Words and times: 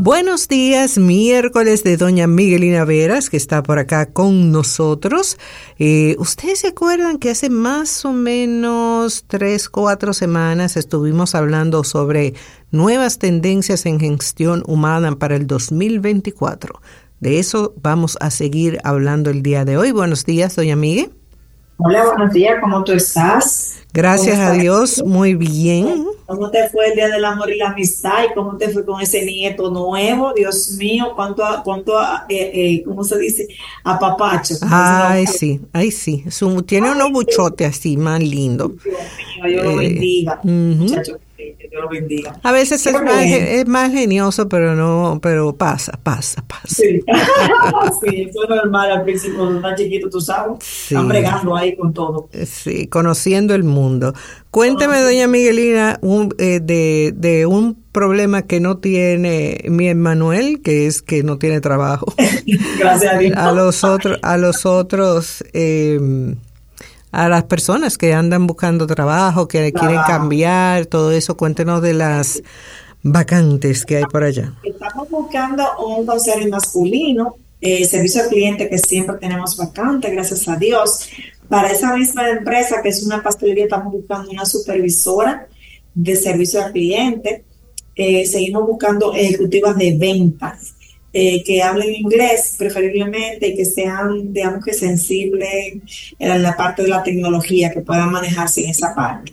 Buenos 0.00 0.46
días, 0.46 0.96
miércoles 0.96 1.82
de 1.82 1.96
doña 1.96 2.28
Miguelina 2.28 2.84
Veras, 2.84 3.28
que 3.28 3.36
está 3.36 3.64
por 3.64 3.80
acá 3.80 4.06
con 4.06 4.52
nosotros. 4.52 5.38
Eh, 5.80 6.14
Ustedes 6.20 6.60
se 6.60 6.68
acuerdan 6.68 7.18
que 7.18 7.30
hace 7.30 7.50
más 7.50 8.04
o 8.04 8.12
menos 8.12 9.24
tres, 9.26 9.68
cuatro 9.68 10.12
semanas 10.12 10.76
estuvimos 10.76 11.34
hablando 11.34 11.82
sobre 11.82 12.34
nuevas 12.70 13.18
tendencias 13.18 13.86
en 13.86 13.98
gestión 13.98 14.62
humana 14.68 15.16
para 15.18 15.34
el 15.34 15.48
2024. 15.48 16.80
De 17.18 17.40
eso 17.40 17.74
vamos 17.82 18.16
a 18.20 18.30
seguir 18.30 18.78
hablando 18.84 19.30
el 19.30 19.42
día 19.42 19.64
de 19.64 19.78
hoy. 19.78 19.90
Buenos 19.90 20.24
días, 20.24 20.54
doña 20.54 20.76
Miguel. 20.76 21.17
Hola, 21.80 22.06
buenos 22.06 22.32
días, 22.32 22.56
¿cómo 22.60 22.82
tú 22.82 22.90
estás? 22.90 23.78
Gracias 23.92 24.36
a 24.36 24.50
Dios, 24.50 25.00
muy 25.06 25.34
bien. 25.34 26.08
¿Cómo 26.26 26.50
te 26.50 26.68
fue 26.70 26.88
el 26.88 26.96
Día 26.96 27.06
del 27.06 27.24
Amor 27.24 27.52
y 27.52 27.56
la 27.56 27.68
Amistad? 27.68 28.24
¿Y 28.28 28.34
cómo 28.34 28.56
te 28.56 28.68
fue 28.70 28.84
con 28.84 29.00
ese 29.00 29.24
nieto 29.24 29.70
nuevo? 29.70 30.32
Dios 30.34 30.72
mío, 30.72 31.12
cuánto, 31.14 31.44
cuánto 31.62 31.92
eh, 32.28 32.50
eh, 32.52 32.82
¿cómo 32.84 33.04
se 33.04 33.16
dice? 33.20 33.46
Apapacho. 33.84 34.56
Ay, 34.62 35.28
sí, 35.28 35.60
ay, 35.72 35.92
sí. 35.92 36.24
tiene 36.66 36.90
unos 36.90 37.12
buchotes 37.12 37.68
así, 37.68 37.96
más 37.96 38.20
lindo. 38.20 38.70
Dios 38.82 38.96
mío, 39.44 39.44
Dios 39.46 39.64
lo 39.64 39.70
eh, 39.70 39.76
bendiga, 39.76 40.40
muchachos. 40.42 41.18
Dios 41.38 41.82
lo 41.82 41.88
bendiga. 41.88 42.38
A 42.42 42.52
veces 42.52 42.84
es 42.86 42.92
más, 42.92 43.24
es 43.24 43.66
más, 43.66 43.92
genioso, 43.92 44.48
pero 44.48 44.74
no, 44.74 45.20
pero 45.22 45.54
pasa, 45.54 45.98
pasa, 46.02 46.44
pasa. 46.46 46.66
Sí, 46.66 47.00
sí 48.02 48.22
eso 48.28 48.42
es 48.42 48.48
normal 48.48 48.90
al 48.90 49.04
principio, 49.04 49.38
cuando 49.38 49.56
están 49.56 49.76
chiquitos, 49.76 50.10
tú 50.10 50.20
sabes, 50.20 50.58
están 50.60 51.06
bregando 51.06 51.56
ahí 51.56 51.76
con 51.76 51.94
todo. 51.94 52.28
Sí, 52.44 52.88
conociendo 52.88 53.54
el 53.54 53.62
mundo. 53.62 54.14
Cuénteme, 54.50 55.00
doña 55.00 55.28
Miguelina, 55.28 55.98
un, 56.02 56.34
eh, 56.38 56.60
de, 56.60 57.12
de 57.14 57.46
un 57.46 57.76
problema 57.92 58.42
que 58.42 58.60
no 58.60 58.78
tiene 58.78 59.60
mi 59.68 59.88
Emanuel, 59.88 60.60
que 60.62 60.86
es 60.86 61.02
que 61.02 61.22
no 61.22 61.38
tiene 61.38 61.60
trabajo. 61.60 62.12
Gracias 62.78 63.14
a 63.14 63.18
Dios. 63.18 63.36
A 63.36 63.52
los 63.52 63.84
otros, 63.84 64.18
a 64.22 64.36
los 64.36 64.66
otros, 64.66 65.44
eh, 65.52 66.34
a 67.18 67.28
las 67.28 67.44
personas 67.44 67.98
que 67.98 68.14
andan 68.14 68.46
buscando 68.46 68.86
trabajo, 68.86 69.48
que 69.48 69.72
quieren 69.72 69.98
cambiar, 70.06 70.86
todo 70.86 71.10
eso. 71.10 71.36
Cuéntenos 71.36 71.82
de 71.82 71.92
las 71.92 72.40
vacantes 73.02 73.84
que 73.84 73.96
hay 73.96 74.04
por 74.04 74.22
allá. 74.22 74.54
Estamos 74.62 75.10
buscando 75.10 75.64
un 75.84 76.06
consejo 76.06 76.48
masculino, 76.48 77.34
eh, 77.60 77.84
servicio 77.86 78.22
al 78.22 78.28
cliente 78.28 78.68
que 78.68 78.78
siempre 78.78 79.16
tenemos 79.16 79.56
vacante, 79.56 80.10
gracias 80.10 80.46
a 80.48 80.54
Dios. 80.54 81.08
Para 81.48 81.72
esa 81.72 81.96
misma 81.96 82.30
empresa, 82.30 82.82
que 82.82 82.90
es 82.90 83.02
una 83.02 83.20
pastelería, 83.20 83.64
estamos 83.64 83.92
buscando 83.92 84.30
una 84.30 84.44
supervisora 84.44 85.48
de 85.94 86.14
servicio 86.14 86.64
al 86.64 86.70
cliente. 86.70 87.44
Eh, 87.96 88.26
seguimos 88.26 88.64
buscando 88.64 89.12
ejecutivas 89.12 89.76
de 89.76 89.96
ventas 89.98 90.77
eh, 91.20 91.42
que 91.42 91.60
hablen 91.60 91.96
inglés 91.96 92.54
preferiblemente 92.56 93.48
y 93.48 93.56
que 93.56 93.64
sean, 93.64 94.32
digamos 94.32 94.64
que 94.64 94.72
sensibles 94.72 95.74
en 96.16 96.42
la 96.44 96.56
parte 96.56 96.82
de 96.82 96.88
la 96.90 97.02
tecnología, 97.02 97.72
que 97.72 97.80
puedan 97.80 98.12
manejarse 98.12 98.62
en 98.62 98.70
esa 98.70 98.94
parte. 98.94 99.32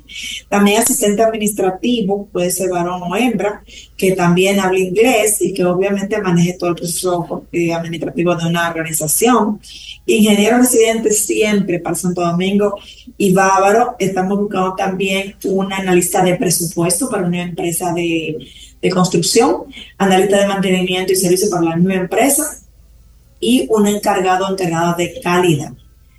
También 0.49 0.81
asistente 0.81 1.21
administrativo, 1.21 2.27
puede 2.31 2.49
ser 2.49 2.71
varón 2.71 3.03
o 3.03 3.15
hembra, 3.15 3.63
que 3.95 4.13
también 4.13 4.59
hable 4.59 4.79
inglés 4.79 5.37
y 5.41 5.53
que 5.53 5.63
obviamente 5.63 6.19
maneje 6.19 6.53
todo 6.53 6.71
el 6.71 6.75
proceso 6.75 7.45
eh, 7.51 7.71
administrativo 7.71 8.35
de 8.35 8.47
una 8.47 8.67
organización. 8.67 9.59
Ingeniero 10.07 10.57
residente 10.57 11.11
siempre 11.11 11.79
para 11.79 11.95
Santo 11.95 12.21
Domingo 12.21 12.79
y 13.15 13.31
Bávaro. 13.31 13.95
Estamos 13.99 14.39
buscando 14.39 14.73
también 14.73 15.35
una 15.43 15.77
analista 15.77 16.23
de 16.23 16.33
presupuesto 16.35 17.11
para 17.11 17.27
una 17.27 17.43
empresa 17.43 17.93
de 17.93 18.37
de 18.85 18.91
construcción, 18.91 19.63
analista 19.97 20.39
de 20.39 20.47
mantenimiento 20.47 21.11
y 21.11 21.15
servicio 21.15 21.49
para 21.49 21.63
la 21.63 21.75
misma 21.75 21.95
empresa 21.95 22.59
y 23.39 23.67
un 23.71 23.87
encargado 23.87 24.47
encargada 24.47 24.93
de 24.93 25.19
calidad. 25.21 25.73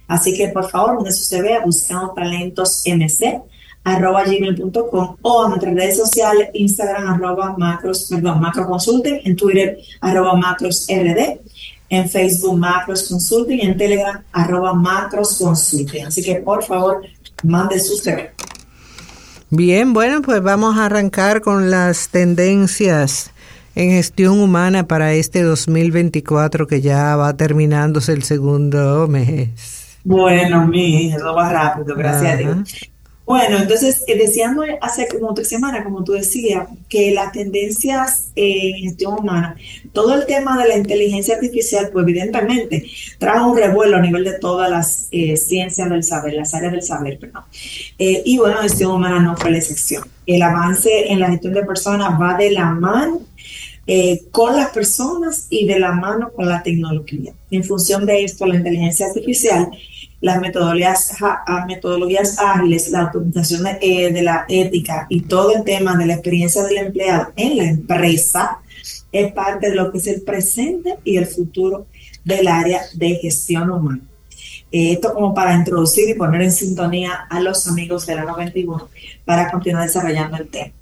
Así 0.08 0.36
que 0.36 0.48
por 0.48 0.68
favor, 0.68 0.96
donde 0.96 1.12
se 1.12 1.40
ve 1.40 1.58
buscando 1.64 2.10
talentos 2.10 2.82
mc 2.84 3.40
arroba 3.84 4.24
gmail.com 4.24 5.16
o 5.22 5.44
en 5.44 5.50
nuestras 5.50 5.74
redes 5.74 5.96
sociales, 5.96 6.48
Instagram 6.54 7.06
arroba 7.06 7.54
macros, 7.56 8.08
perdón, 8.10 8.40
macro 8.40 8.66
consulting, 8.66 9.20
en 9.22 9.36
Twitter 9.36 9.78
arroba 10.00 10.34
macros 10.34 10.88
rd, 10.88 11.38
en 11.88 12.10
Facebook 12.10 12.58
macros 12.58 13.08
consulting, 13.08 13.60
en 13.60 13.76
Telegram 13.76 14.24
arroba 14.32 14.74
macros 14.74 15.38
consulting. 15.38 16.06
Así 16.06 16.20
que 16.20 16.34
por 16.36 16.64
favor, 16.64 17.02
mande 17.44 17.78
su 17.78 17.96
CV. 17.96 18.32
Bien, 19.50 19.92
bueno, 19.92 20.22
pues 20.22 20.42
vamos 20.42 20.76
a 20.76 20.86
arrancar 20.86 21.40
con 21.40 21.70
las 21.70 22.08
tendencias 22.08 23.30
en 23.76 23.90
gestión 23.90 24.40
humana 24.40 24.88
para 24.88 25.12
este 25.12 25.42
2024 25.42 26.66
que 26.66 26.80
ya 26.80 27.14
va 27.14 27.36
terminándose 27.36 28.12
el 28.12 28.24
segundo 28.24 29.06
mes. 29.06 29.98
Bueno, 30.02 30.66
mi, 30.66 31.12
eso 31.12 31.32
va 31.32 31.52
rápido, 31.52 31.94
gracias 31.94 32.32
a 32.32 32.36
Dios. 32.36 32.90
Bueno, 33.26 33.58
entonces 33.58 34.04
eh, 34.06 34.16
decíamos 34.16 34.66
hace 34.80 35.08
como 35.08 35.34
tres 35.34 35.48
semanas, 35.48 35.82
como 35.82 36.04
tú 36.04 36.12
decías, 36.12 36.68
que 36.88 37.10
las 37.10 37.32
tendencias 37.32 38.30
en 38.36 38.76
gestión 38.84 39.14
humana, 39.14 39.56
todo 39.92 40.14
el 40.14 40.26
tema 40.26 40.56
de 40.62 40.68
la 40.68 40.76
inteligencia 40.76 41.34
artificial, 41.34 41.90
pues 41.92 42.04
evidentemente 42.04 42.86
trajo 43.18 43.50
un 43.50 43.58
revuelo 43.58 43.96
a 43.96 44.00
nivel 44.00 44.22
de 44.22 44.38
todas 44.38 44.70
las 44.70 45.08
eh, 45.10 45.36
ciencias 45.36 45.90
del 45.90 46.04
saber, 46.04 46.34
las 46.34 46.54
áreas 46.54 46.70
del 46.70 46.82
saber, 46.82 47.18
perdón. 47.18 47.42
Eh, 47.98 48.22
y 48.24 48.38
bueno, 48.38 48.58
gestión 48.58 48.92
humana 48.92 49.18
no 49.18 49.36
fue 49.36 49.50
la 49.50 49.58
excepción. 49.58 50.04
El 50.24 50.42
avance 50.42 51.10
en 51.10 51.18
la 51.18 51.28
gestión 51.28 51.54
de 51.54 51.64
personas 51.64 52.20
va 52.20 52.36
de 52.36 52.52
la 52.52 52.66
mano 52.66 53.22
con 54.32 54.56
las 54.56 54.70
personas 54.70 55.46
y 55.48 55.64
de 55.64 55.78
la 55.78 55.92
mano 55.92 56.32
con 56.32 56.48
la 56.48 56.60
tecnología. 56.60 57.32
En 57.52 57.62
función 57.62 58.04
de 58.04 58.24
esto, 58.24 58.44
la 58.44 58.56
inteligencia 58.56 59.06
artificial 59.06 59.70
las 60.20 60.40
metodologías, 60.40 61.16
metodologías 61.66 62.38
ágiles, 62.38 62.90
la 62.90 63.02
automatización 63.02 63.64
de, 63.64 63.78
eh, 63.80 64.12
de, 64.12 64.22
la 64.22 64.44
ética 64.48 65.06
y 65.08 65.22
todo 65.22 65.54
el 65.54 65.64
tema 65.64 65.96
de 65.96 66.06
la 66.06 66.14
experiencia 66.14 66.62
del 66.62 66.78
empleado 66.78 67.32
en 67.36 67.56
la 67.56 67.64
empresa 67.64 68.58
es 69.12 69.32
parte 69.32 69.70
de 69.70 69.76
lo 69.76 69.92
que 69.92 69.98
es 69.98 70.06
el 70.06 70.22
presente 70.22 70.96
y 71.04 71.16
el 71.16 71.26
futuro 71.26 71.86
del 72.24 72.48
área 72.48 72.82
de 72.94 73.16
gestión 73.16 73.70
humana. 73.70 74.00
Eh, 74.72 74.92
esto 74.92 75.14
como 75.14 75.32
para 75.32 75.54
introducir 75.54 76.08
y 76.08 76.14
poner 76.14 76.42
en 76.42 76.52
sintonía 76.52 77.26
a 77.30 77.40
los 77.40 77.66
amigos 77.68 78.04
de 78.06 78.16
la 78.16 78.24
91 78.24 78.88
para 79.24 79.50
continuar 79.50 79.84
desarrollando 79.86 80.36
el 80.36 80.48
tema. 80.48 80.72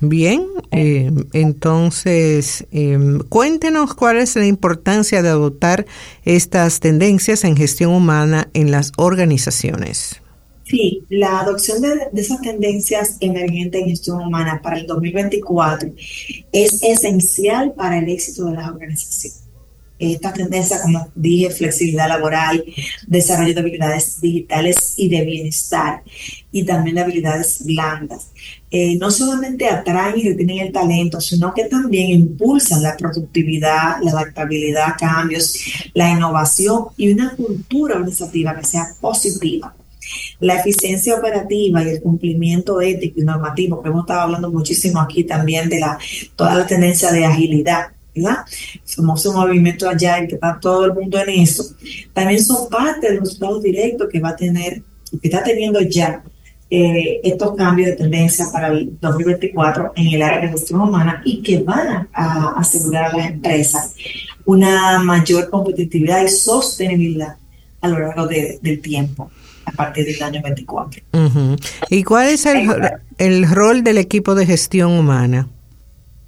Bien, 0.00 0.46
eh, 0.70 1.10
entonces 1.34 2.66
em, 2.70 3.18
cuéntenos 3.18 3.94
cuál 3.94 4.16
es 4.16 4.34
la 4.34 4.46
importancia 4.46 5.22
de 5.22 5.28
adoptar 5.28 5.84
estas 6.24 6.80
tendencias 6.80 7.44
en 7.44 7.54
gestión 7.54 7.92
humana 7.92 8.48
en 8.54 8.70
las 8.70 8.92
organizaciones. 8.96 10.22
Sí, 10.64 11.04
la 11.10 11.40
adopción 11.40 11.82
de, 11.82 11.88
de, 12.12 12.20
esas 12.20 12.40
tendencias 12.40 13.16
emergentes 13.20 13.82
en 13.82 13.88
gestión 13.88 14.20
humana 14.20 14.60
para 14.62 14.78
el 14.78 14.86
2024 14.86 15.90
es 16.52 16.82
esencial 16.82 17.74
para 17.74 17.98
el 17.98 18.08
éxito 18.08 18.46
de 18.46 18.54
las 18.54 18.70
organizaciones 18.70 19.49
esta 20.00 20.32
tendencia, 20.32 20.80
como 20.80 21.08
dije, 21.14 21.50
flexibilidad 21.50 22.08
laboral, 22.08 22.64
desarrollo 23.06 23.54
de 23.54 23.60
habilidades 23.60 24.20
digitales 24.20 24.94
y 24.96 25.08
de 25.10 25.24
bienestar, 25.24 26.02
y 26.50 26.64
también 26.64 26.96
de 26.96 27.02
habilidades 27.02 27.64
blandas. 27.64 28.30
Eh, 28.70 28.96
no 28.96 29.10
solamente 29.10 29.66
atraen 29.66 30.18
y 30.18 30.28
retienen 30.28 30.58
el 30.60 30.72
talento, 30.72 31.20
sino 31.20 31.52
que 31.52 31.64
también 31.64 32.08
impulsan 32.10 32.82
la 32.82 32.96
productividad, 32.96 33.96
la 34.02 34.12
adaptabilidad 34.12 34.96
cambios, 34.98 35.54
la 35.92 36.10
innovación 36.10 36.86
y 36.96 37.12
una 37.12 37.36
cultura 37.36 37.96
organizativa 37.96 38.56
que 38.56 38.64
sea 38.64 38.86
positiva. 39.00 39.74
La 40.40 40.56
eficiencia 40.56 41.14
operativa 41.14 41.82
y 41.82 41.88
el 41.88 42.00
cumplimiento 42.00 42.80
ético 42.80 43.20
y 43.20 43.24
normativo, 43.24 43.82
que 43.82 43.90
hemos 43.90 44.04
estado 44.04 44.22
hablando 44.22 44.50
muchísimo 44.50 45.00
aquí 45.00 45.24
también 45.24 45.68
de 45.68 45.80
la, 45.80 45.98
toda 46.36 46.54
la 46.54 46.66
tendencia 46.66 47.12
de 47.12 47.26
agilidad 47.26 47.88
¿verdad? 48.14 48.38
Somos 48.84 49.24
un 49.26 49.36
movimiento 49.36 49.88
allá 49.88 50.22
y 50.22 50.28
que 50.28 50.34
está 50.34 50.58
todo 50.60 50.84
el 50.86 50.94
mundo 50.94 51.18
en 51.18 51.40
eso. 51.40 51.64
También 52.12 52.44
son 52.44 52.68
parte 52.68 53.08
de 53.08 53.14
los 53.14 53.24
resultados 53.24 53.62
directos 53.62 54.08
que 54.10 54.20
va 54.20 54.30
a 54.30 54.36
tener, 54.36 54.82
que 55.10 55.28
está 55.28 55.42
teniendo 55.42 55.80
ya 55.80 56.22
eh, 56.72 57.20
estos 57.24 57.56
cambios 57.56 57.88
de 57.88 57.96
tendencia 57.96 58.46
para 58.52 58.68
el 58.68 58.96
2024 59.00 59.92
en 59.96 60.06
el 60.06 60.22
área 60.22 60.40
de 60.40 60.48
gestión 60.48 60.80
humana 60.80 61.20
y 61.24 61.42
que 61.42 61.58
van 61.62 62.08
a, 62.12 62.54
asegurar 62.56 63.06
a 63.12 63.16
las 63.16 63.26
empresas 63.26 63.94
una 64.44 65.00
mayor 65.00 65.50
competitividad 65.50 66.24
y 66.24 66.28
sostenibilidad 66.28 67.36
a 67.80 67.88
lo 67.88 67.98
largo 67.98 68.28
del 68.28 68.80
tiempo 68.80 69.30
a 69.64 69.72
partir 69.72 70.06
del 70.06 70.22
año 70.22 70.42
24. 70.42 71.02
¿Y 71.88 72.04
cuál 72.04 72.28
es 72.28 72.46
el, 72.46 72.70
el 73.18 73.50
rol 73.50 73.82
del 73.82 73.98
equipo 73.98 74.34
de 74.34 74.46
gestión 74.46 74.92
humana? 74.92 75.48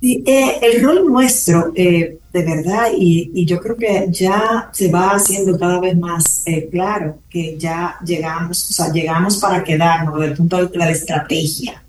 Eh, 0.04 0.58
el 0.60 0.82
rol 0.82 1.06
nuestro, 1.06 1.72
eh, 1.76 2.18
de 2.32 2.42
verdad, 2.42 2.88
y, 2.96 3.44
yo 3.46 3.60
creo 3.60 3.76
que 3.76 4.08
ya 4.10 4.68
se 4.72 4.90
va 4.90 5.10
haciendo 5.10 5.56
cada 5.56 5.78
vez 5.78 5.96
más 5.96 6.42
eh, 6.44 6.68
claro 6.68 7.18
que 7.30 7.56
ya 7.56 7.96
llegamos, 8.04 8.68
o 8.68 8.72
sea, 8.72 8.92
llegamos 8.92 9.36
para 9.36 9.62
quedarnos 9.62 10.14
desde 10.14 10.32
el 10.32 10.36
punto 10.36 10.56
de 10.56 10.62
vista 10.62 10.78
de 10.80 10.84
la 10.86 10.90
estrategia. 10.90 11.82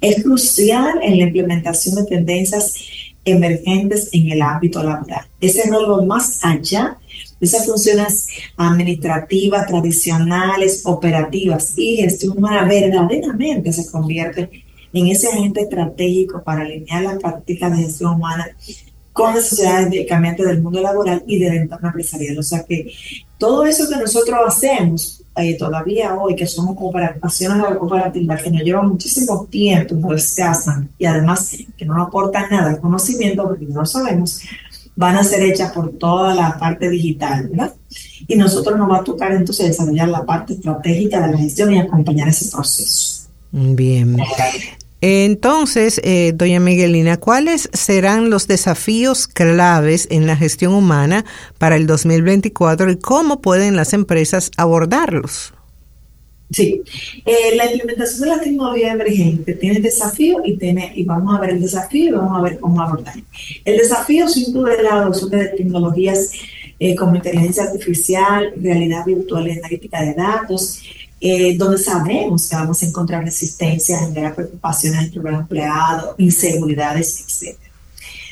Es 0.00 0.22
crucial 0.22 0.98
en 1.02 1.18
la 1.18 1.24
implementación 1.24 1.96
de 1.96 2.04
tendencias 2.04 2.74
emergentes 3.22 4.08
en 4.12 4.30
el 4.30 4.40
ámbito 4.40 4.82
laboral. 4.82 5.26
Ese 5.42 5.68
rol 5.68 6.06
más 6.06 6.42
allá 6.42 6.96
de 7.38 7.46
esas 7.46 7.66
funciones 7.66 8.28
administrativas, 8.56 9.66
tradicionales, 9.66 10.80
operativas 10.86 11.74
y 11.76 11.98
gestión 11.98 12.38
humana 12.38 12.64
verdaderamente 12.64 13.74
se 13.74 13.90
convierte 13.90 14.64
en 14.92 15.06
ese 15.08 15.28
agente 15.28 15.62
estratégico 15.62 16.42
para 16.42 16.62
alinear 16.62 17.02
la 17.02 17.18
práctica 17.18 17.70
de 17.70 17.84
gestión 17.84 18.14
humana 18.14 18.48
con 19.12 19.34
las 19.34 19.36
necesidades 19.36 20.06
cambiante 20.08 20.44
del 20.44 20.62
mundo 20.62 20.80
laboral 20.80 21.22
y 21.26 21.38
del 21.38 21.54
entorno 21.54 21.88
empresarial. 21.88 22.38
O 22.38 22.42
sea 22.42 22.62
que 22.62 22.92
todo 23.38 23.64
eso 23.64 23.88
que 23.88 23.96
nosotros 23.96 24.38
hacemos 24.46 25.22
eh, 25.36 25.56
todavía 25.56 26.14
hoy, 26.14 26.34
que 26.34 26.46
somos 26.46 26.76
cooperaciones 26.76 27.76
cooperativas, 27.78 28.42
que 28.42 28.50
nos 28.50 28.62
llevan 28.62 28.88
muchísimo 28.88 29.46
tiempo, 29.50 29.94
nos 29.94 30.12
desgastan 30.12 30.88
y 30.98 31.06
además 31.06 31.56
que 31.76 31.84
no 31.84 31.94
nos 31.94 32.08
aportan 32.08 32.50
nada 32.50 32.70
de 32.70 32.80
conocimiento 32.80 33.44
porque 33.44 33.66
no 33.66 33.86
sabemos, 33.86 34.42
van 34.96 35.16
a 35.16 35.24
ser 35.24 35.42
hechas 35.42 35.72
por 35.72 35.92
toda 35.92 36.34
la 36.34 36.58
parte 36.58 36.90
digital, 36.90 37.48
¿verdad? 37.48 37.74
Y 38.26 38.36
nosotros 38.36 38.76
nos 38.76 38.90
va 38.90 38.98
a 38.98 39.04
tocar 39.04 39.32
entonces 39.32 39.68
desarrollar 39.68 40.08
la 40.08 40.24
parte 40.24 40.54
estratégica 40.54 41.26
de 41.26 41.32
la 41.32 41.38
gestión 41.38 41.72
y 41.72 41.78
acompañar 41.78 42.28
ese 42.28 42.50
proceso. 42.50 43.28
Bien. 43.52 44.16
Entonces, 45.00 46.00
eh, 46.04 46.32
doña 46.34 46.60
Miguelina, 46.60 47.16
¿cuáles 47.16 47.70
serán 47.72 48.28
los 48.28 48.46
desafíos 48.46 49.26
claves 49.26 50.06
en 50.10 50.26
la 50.26 50.36
gestión 50.36 50.74
humana 50.74 51.24
para 51.58 51.76
el 51.76 51.86
2024 51.86 52.90
y 52.90 52.98
cómo 52.98 53.40
pueden 53.40 53.76
las 53.76 53.94
empresas 53.94 54.50
abordarlos? 54.56 55.54
Sí, 56.52 56.82
eh, 57.24 57.54
la 57.54 57.70
implementación 57.70 58.28
de 58.28 58.36
la 58.36 58.42
tecnología 58.42 58.92
emergente 58.92 59.54
tiene 59.54 59.78
desafío 59.78 60.38
y 60.44 60.56
tiene, 60.56 60.92
y 60.96 61.04
vamos 61.04 61.36
a 61.36 61.40
ver 61.40 61.50
el 61.50 61.60
desafío 61.60 62.08
y 62.08 62.10
vamos 62.10 62.38
a 62.38 62.42
ver 62.42 62.58
cómo 62.58 62.82
abordar. 62.82 63.14
El 63.64 63.78
desafío 63.78 64.28
sin 64.28 64.52
duda 64.52 64.82
la 64.82 64.94
adopción 64.94 65.30
de 65.30 65.46
tecnologías 65.46 66.32
eh, 66.80 66.96
como 66.96 67.14
inteligencia 67.14 67.64
artificial, 67.64 68.52
realidad 68.56 69.04
virtual 69.06 69.46
y 69.46 69.52
analítica 69.52 70.02
de 70.02 70.14
datos, 70.14 70.82
eh, 71.20 71.56
donde 71.56 71.78
sabemos 71.78 72.48
que 72.48 72.56
vamos 72.56 72.82
a 72.82 72.86
encontrar 72.86 73.24
resistencia, 73.24 73.98
generar 73.98 74.34
preocupaciones 74.34 75.04
entre 75.04 75.22
los 75.22 75.40
empleados, 75.40 76.14
inseguridades, 76.18 77.42
etc. 77.42 77.58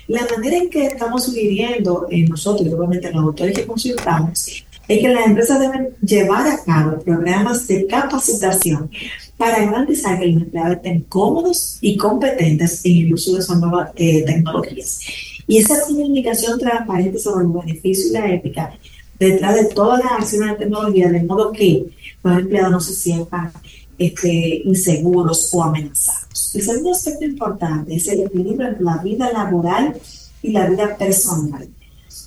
La 0.06 0.26
manera 0.35 0.56
en 0.56 0.70
que 0.70 0.87
estamos 0.87 1.25
sugiriendo 1.25 2.06
eh, 2.11 2.25
nosotros, 2.26 2.67
y 2.67 2.73
obviamente 2.73 3.12
los 3.12 3.25
autores 3.25 3.58
que 3.58 3.67
consultamos, 3.67 4.64
es 4.88 5.00
que 5.00 5.08
las 5.08 5.26
empresas 5.26 5.61
deben 5.61 5.90
llevar 6.00 6.49
a 6.49 6.64
cabo 6.64 6.99
programas 7.00 7.69
de 7.69 7.87
capacitación 7.87 8.90
para 9.37 9.62
garantizar 9.67 10.19
que 10.19 10.26
los 10.29 10.43
empleados 10.43 10.76
estén 10.76 11.02
cómodos 11.02 11.76
y 11.82 11.96
competentes 11.99 12.81
en 12.87 13.06
el 13.06 13.14
uso 13.14 13.35
de 13.35 13.40
esas 13.40 13.58
nuevas 13.58 13.90
eh, 13.96 14.25
tecnologías. 14.25 15.00
Y 15.46 15.58
esa 15.58 15.82
comunicación 15.82 16.58
transparente 16.58 17.19
sobre 17.19 17.44
los 17.44 17.67
beneficios 17.67 18.06
y 18.06 18.12
la 18.12 18.32
ética 18.32 18.79
detrás 19.19 19.55
de 19.55 19.65
todas 19.67 20.03
las 20.03 20.12
acciones 20.12 20.50
de 20.50 20.65
tecnología, 20.65 21.11
de 21.11 21.23
modo 21.23 21.53
que 21.53 21.87
los 22.23 22.38
empleados 22.38 22.70
no 22.70 22.81
se 22.81 22.94
sientan 22.94 23.53
este, 23.99 24.62
inseguros 24.65 25.50
o 25.53 25.62
amenazados. 25.62 26.55
El 26.55 26.62
segundo 26.62 26.93
aspecto 26.93 27.25
importante 27.25 27.97
es 27.97 28.06
el 28.09 28.20
equilibrio 28.20 28.69
entre 28.69 28.85
la 28.85 28.99
vida 28.99 29.32
laboral 29.32 29.97
y 30.43 30.53
la 30.53 30.69
vida 30.69 30.97
personal. 30.97 31.69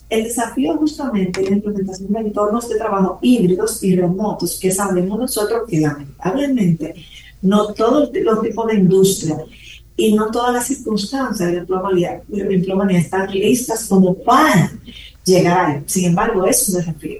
El 0.10 0.26
desafío 0.26 0.76
justamente 0.78 1.42
es 1.42 1.50
la 1.50 1.56
implementación 1.56 2.12
de 2.12 2.20
entornos 2.20 2.68
de 2.68 2.76
trabajo 2.76 3.20
híbridos 3.22 3.82
y 3.82 3.96
remotos, 3.96 4.60
que 4.60 4.70
sabemos 4.70 5.18
nosotros 5.18 5.62
que 5.70 5.80
lamentablemente 5.80 6.96
no 7.42 7.74
todos 7.74 8.10
los 8.14 8.42
tipos 8.42 8.68
de 8.68 8.76
industria 8.76 9.38
y 9.96 10.14
no 10.14 10.30
todas 10.30 10.54
las 10.54 10.68
circunstancias 10.68 11.50
de 11.50 11.56
la 11.56 12.54
empleomanía 12.54 13.00
están 13.00 13.32
listas 13.32 13.86
como 13.86 14.16
para 14.16 14.72
llegar 15.26 15.84
Sin 15.86 16.06
embargo, 16.06 16.46
es 16.46 16.70
un 16.70 16.76
desafío. 16.76 17.20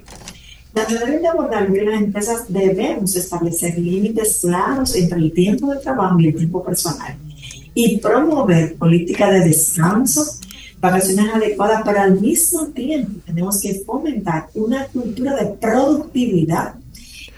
Manera 0.74 1.06
de 1.06 1.28
abordar 1.28 1.70
que 1.70 1.82
las 1.82 2.00
empresas 2.00 2.44
debemos 2.48 3.14
establecer 3.14 3.78
límites 3.78 4.38
claros 4.40 4.96
entre 4.96 5.18
el 5.18 5.32
tiempo 5.32 5.72
de 5.72 5.80
trabajo 5.80 6.18
y 6.18 6.28
el 6.28 6.34
tiempo 6.34 6.64
personal 6.64 7.14
y 7.74 7.98
promover 7.98 8.74
políticas 8.76 9.30
de 9.32 9.40
descanso, 9.40 10.24
vacaciones 10.80 11.26
adecuadas, 11.32 11.82
pero 11.84 12.00
al 12.00 12.20
mismo 12.20 12.66
tiempo 12.68 13.20
tenemos 13.26 13.60
que 13.60 13.82
fomentar 13.86 14.48
una 14.54 14.86
cultura 14.86 15.36
de 15.36 15.46
productividad 15.46 16.74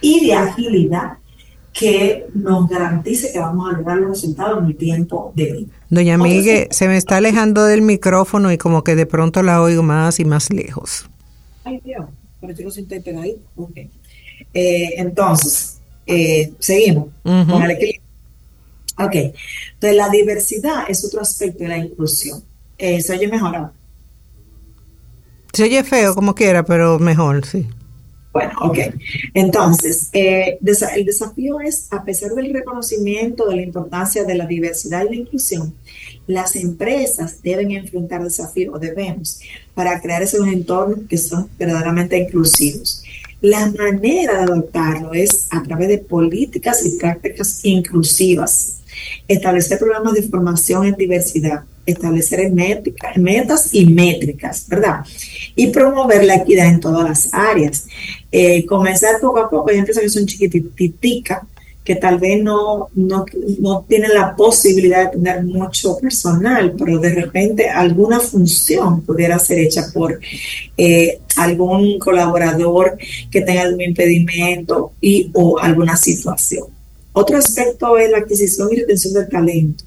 y 0.01 0.27
de 0.27 0.35
agilidad 0.35 1.19
que 1.75 2.27
nos 2.35 2.69
garantice 2.69 3.33
que 3.33 3.39
vamos 3.41 3.69
a 3.69 3.77
lograr 3.77 3.99
los 3.99 4.11
resultados 4.11 4.63
en 4.63 4.67
el 4.67 4.77
tiempo 4.77 5.33
de 5.35 5.53
vida. 5.53 5.73
Doña 5.91 6.17
Miguel, 6.17 6.69
se 6.71 6.87
me 6.87 6.97
está 6.97 7.17
alejando 7.17 7.65
del 7.65 7.83
micrófono 7.83 8.53
y 8.53 8.59
como 8.59 8.85
que 8.85 8.95
de 8.95 9.07
pronto 9.07 9.43
la 9.43 9.61
oigo 9.61 9.83
más 9.83 10.21
y 10.21 10.25
más 10.25 10.53
lejos. 10.53 11.07
Ay 11.65 11.81
Dios, 11.85 12.07
pero 12.41 12.55
yo 12.55 12.69
estoy 12.69 13.17
ahí. 13.17 13.37
Okay. 13.57 13.91
Eh, 14.55 14.95
entonces, 14.99 15.79
eh, 16.07 16.53
seguimos 16.61 17.09
con 17.23 17.63
el 17.63 17.73
equilibrio. 17.73 18.03
Ok, 18.97 19.15
entonces 19.15 19.97
la 19.97 20.09
diversidad 20.09 20.85
es 20.89 21.05
otro 21.05 21.21
aspecto 21.21 21.65
de 21.65 21.69
la 21.69 21.79
inclusión. 21.79 22.45
Eh, 22.79 23.03
¿Se 23.03 23.13
oye 23.13 23.27
mejor 23.27 23.57
ahora? 23.57 23.73
Se 25.53 25.65
oye 25.65 25.83
feo 25.83 26.15
como 26.15 26.37
quiera, 26.37 26.65
pero 26.65 27.01
mejor, 27.01 27.45
sí. 27.45 27.67
Bueno, 28.35 28.53
ok. 28.63 28.79
Entonces, 29.33 30.11
eh, 30.13 30.59
el 30.97 31.05
desafío 31.05 31.61
es, 31.61 31.87
a 31.93 32.03
pesar 32.03 32.33
del 32.33 32.53
reconocimiento 32.53 33.49
de 33.49 33.55
la 33.55 33.63
importancia 33.63 34.25
de 34.25 34.35
la 34.35 34.45
diversidad 34.45 35.05
y 35.05 35.11
la 35.11 35.21
inclusión, 35.21 35.73
las 36.27 36.57
empresas 36.57 37.41
deben 37.43 37.71
enfrentar 37.71 38.25
desafíos, 38.25 38.81
debemos, 38.81 39.39
para 39.73 40.01
crear 40.01 40.21
esos 40.21 40.49
entornos 40.49 41.07
que 41.09 41.17
son 41.17 41.49
verdaderamente 41.57 42.19
inclusivos. 42.19 43.05
La 43.41 43.71
manera 43.71 44.39
de 44.39 44.53
adoptarlo 44.53 45.15
es 45.15 45.47
a 45.51 45.63
través 45.63 45.87
de 45.87 45.99
políticas 45.99 46.85
y 46.85 46.99
prácticas 46.99 47.65
inclusivas, 47.65 48.81
establecer 49.29 49.79
programas 49.79 50.15
de 50.15 50.23
formación 50.23 50.87
en 50.87 50.95
diversidad, 50.95 51.63
establecer 51.87 52.51
metas 53.17 53.75
y 53.75 53.87
métricas, 53.87 54.67
¿verdad? 54.69 55.05
Y 55.55 55.69
promover 55.69 56.25
la 56.25 56.37
equidad 56.37 56.67
en 56.67 56.81
todas 56.81 57.09
las 57.09 57.29
áreas. 57.33 57.87
Eh, 58.33 58.65
comenzar 58.67 59.21
poco 59.21 59.39
a 59.39 59.51
poco, 59.51 59.71
hay 59.71 59.79
empresas 59.79 60.03
que 60.03 60.09
son 60.09 60.27
chiquititicas, 60.27 61.43
que 61.85 61.97
tal 61.97 62.19
vez 62.19 62.43
no, 62.43 62.89
no, 62.95 63.27
no, 63.61 63.85
tienen 63.87 64.15
la 64.15 64.35
posibilidad 64.35 65.05
de 65.05 65.19
tener 65.19 65.45
mucho 65.45 65.99
personal, 65.99 66.75
pero 66.79 66.99
de 66.99 67.15
repente 67.15 67.69
alguna 67.69 68.21
función 68.21 69.03
pudiera 69.03 69.39
ser 69.39 69.59
hecha 69.59 69.83
por 69.93 70.19
eh, 70.79 71.21
algún 71.37 71.99
colaborador 71.99 72.97
que 73.31 73.43
tenga 73.43 73.63
algún 73.63 73.83
impedimento 73.83 74.93
y 75.01 75.31
o 75.35 75.59
alguna 75.59 75.95
situación. 75.97 76.65
Otro 77.15 77.39
aspecto 77.39 77.97
es 77.97 78.11
la 78.11 78.19
adquisición 78.19 78.69
y 78.73 78.77
retención 78.77 79.15
del 79.15 79.29
talento. 79.29 79.85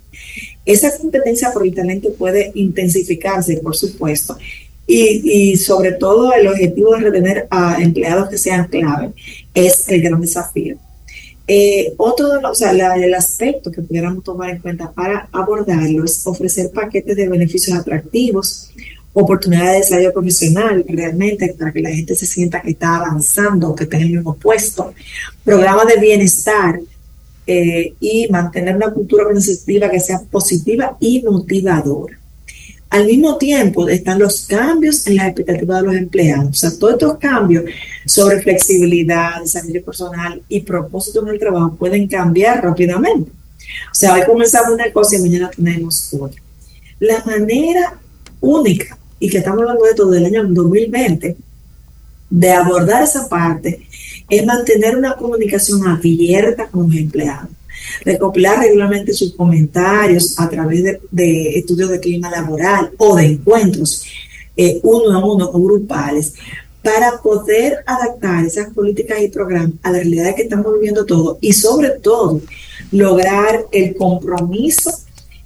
Esa 0.65 0.97
competencia 0.97 1.51
por 1.51 1.65
el 1.65 1.75
talento 1.75 2.13
puede 2.13 2.51
intensificarse, 2.55 3.57
por 3.57 3.75
supuesto, 3.75 4.37
y, 4.87 5.57
sobre 5.57 5.91
todo 5.91 6.31
el 6.33 6.47
objetivo 6.47 6.95
de 6.95 7.01
retener 7.01 7.47
a 7.49 7.81
empleados 7.81 8.29
que 8.29 8.37
sean 8.37 8.69
clave 8.69 9.11
es 9.53 9.87
el 9.89 10.01
gran 10.01 10.21
desafío. 10.21 10.77
Eh, 11.49 11.93
otro 11.97 12.29
de 12.29 12.41
los, 12.41 12.51
o 12.51 12.55
sea, 12.55 12.71
el 12.71 13.13
aspecto 13.13 13.71
que 13.71 13.81
pudiéramos 13.81 14.23
tomar 14.23 14.49
en 14.49 14.59
cuenta 14.59 14.91
para 14.91 15.27
abordarlo 15.33 16.05
es 16.05 16.25
ofrecer 16.25 16.71
paquetes 16.71 17.15
de 17.17 17.27
beneficios 17.27 17.77
atractivos, 17.77 18.71
oportunidades 19.11 19.71
de 19.71 19.77
desarrollo 19.79 20.13
profesional 20.13 20.85
realmente 20.87 21.53
para 21.57 21.73
que 21.73 21.81
la 21.81 21.89
gente 21.89 22.15
se 22.15 22.25
sienta 22.25 22.61
que 22.61 22.71
está 22.71 22.97
avanzando, 22.97 23.75
que 23.75 23.83
está 23.83 23.97
en 23.97 24.03
el 24.03 24.11
mismo 24.11 24.35
puesto, 24.35 24.93
programas 25.43 25.87
de 25.87 25.99
bienestar, 25.99 26.79
eh, 27.47 27.93
y 27.99 28.27
mantener 28.29 28.75
una 28.75 28.91
cultura 28.91 29.23
organizativa 29.23 29.89
que 29.89 30.01
sea 30.01 30.19
positiva 30.29 30.97
y 30.99 31.23
motivadora. 31.23 32.19
Al 32.89 33.05
mismo 33.05 33.37
tiempo 33.37 33.87
están 33.89 34.19
los 34.19 34.45
cambios 34.47 35.07
en 35.07 35.15
las 35.15 35.27
expectativas 35.27 35.81
de 35.81 35.87
los 35.87 35.95
empleados. 35.95 36.49
O 36.49 36.53
sea, 36.53 36.71
todos 36.77 36.93
estos 36.93 37.17
cambios 37.17 37.65
sobre 38.05 38.41
flexibilidad, 38.41 39.41
desarrollo 39.41 39.83
personal 39.83 40.41
y 40.47 40.61
propósito 40.61 41.21
en 41.23 41.29
el 41.29 41.39
trabajo 41.39 41.75
pueden 41.75 42.07
cambiar 42.07 42.63
rápidamente. 42.63 43.31
O 43.91 43.95
sea, 43.95 44.13
hoy 44.13 44.21
comenzamos 44.25 44.73
una 44.73 44.91
cosa 44.91 45.15
y 45.15 45.21
mañana 45.21 45.49
tenemos 45.49 46.13
otra. 46.13 46.41
La 46.99 47.23
manera 47.25 47.99
única, 48.39 48.97
y 49.19 49.29
que 49.29 49.39
estamos 49.39 49.61
hablando 49.61 49.83
de 49.83 49.93
todo 49.93 50.11
del 50.11 50.25
año 50.25 50.45
2020, 50.47 51.35
de 52.29 52.51
abordar 52.51 53.03
esa 53.03 53.27
parte 53.29 53.87
es 54.29 54.45
mantener 54.45 54.97
una 54.97 55.15
comunicación 55.15 55.87
abierta 55.87 56.67
con 56.67 56.87
los 56.87 56.95
empleados, 56.95 57.49
recopilar 58.03 58.59
regularmente 58.59 59.13
sus 59.13 59.33
comentarios 59.33 60.37
a 60.39 60.49
través 60.49 60.83
de, 61.11 61.57
estudios 61.57 61.89
de 61.89 61.99
clima 61.99 62.29
laboral 62.29 62.91
o 62.97 63.15
de 63.15 63.25
encuentros 63.25 64.03
eh, 64.55 64.79
uno 64.83 65.13
a 65.13 65.25
uno 65.25 65.49
o 65.51 65.61
grupales 65.61 66.33
para 66.81 67.21
poder 67.21 67.83
adaptar 67.85 68.45
esas 68.45 68.73
políticas 68.73 69.21
y 69.21 69.27
programas 69.27 69.73
a 69.83 69.91
la 69.91 69.97
realidad 69.99 70.35
que 70.35 70.43
estamos 70.43 70.73
viviendo 70.73 71.05
todos 71.05 71.37
y 71.41 71.53
sobre 71.53 71.89
todo 71.89 72.41
lograr 72.91 73.65
el 73.71 73.95
compromiso 73.95 74.91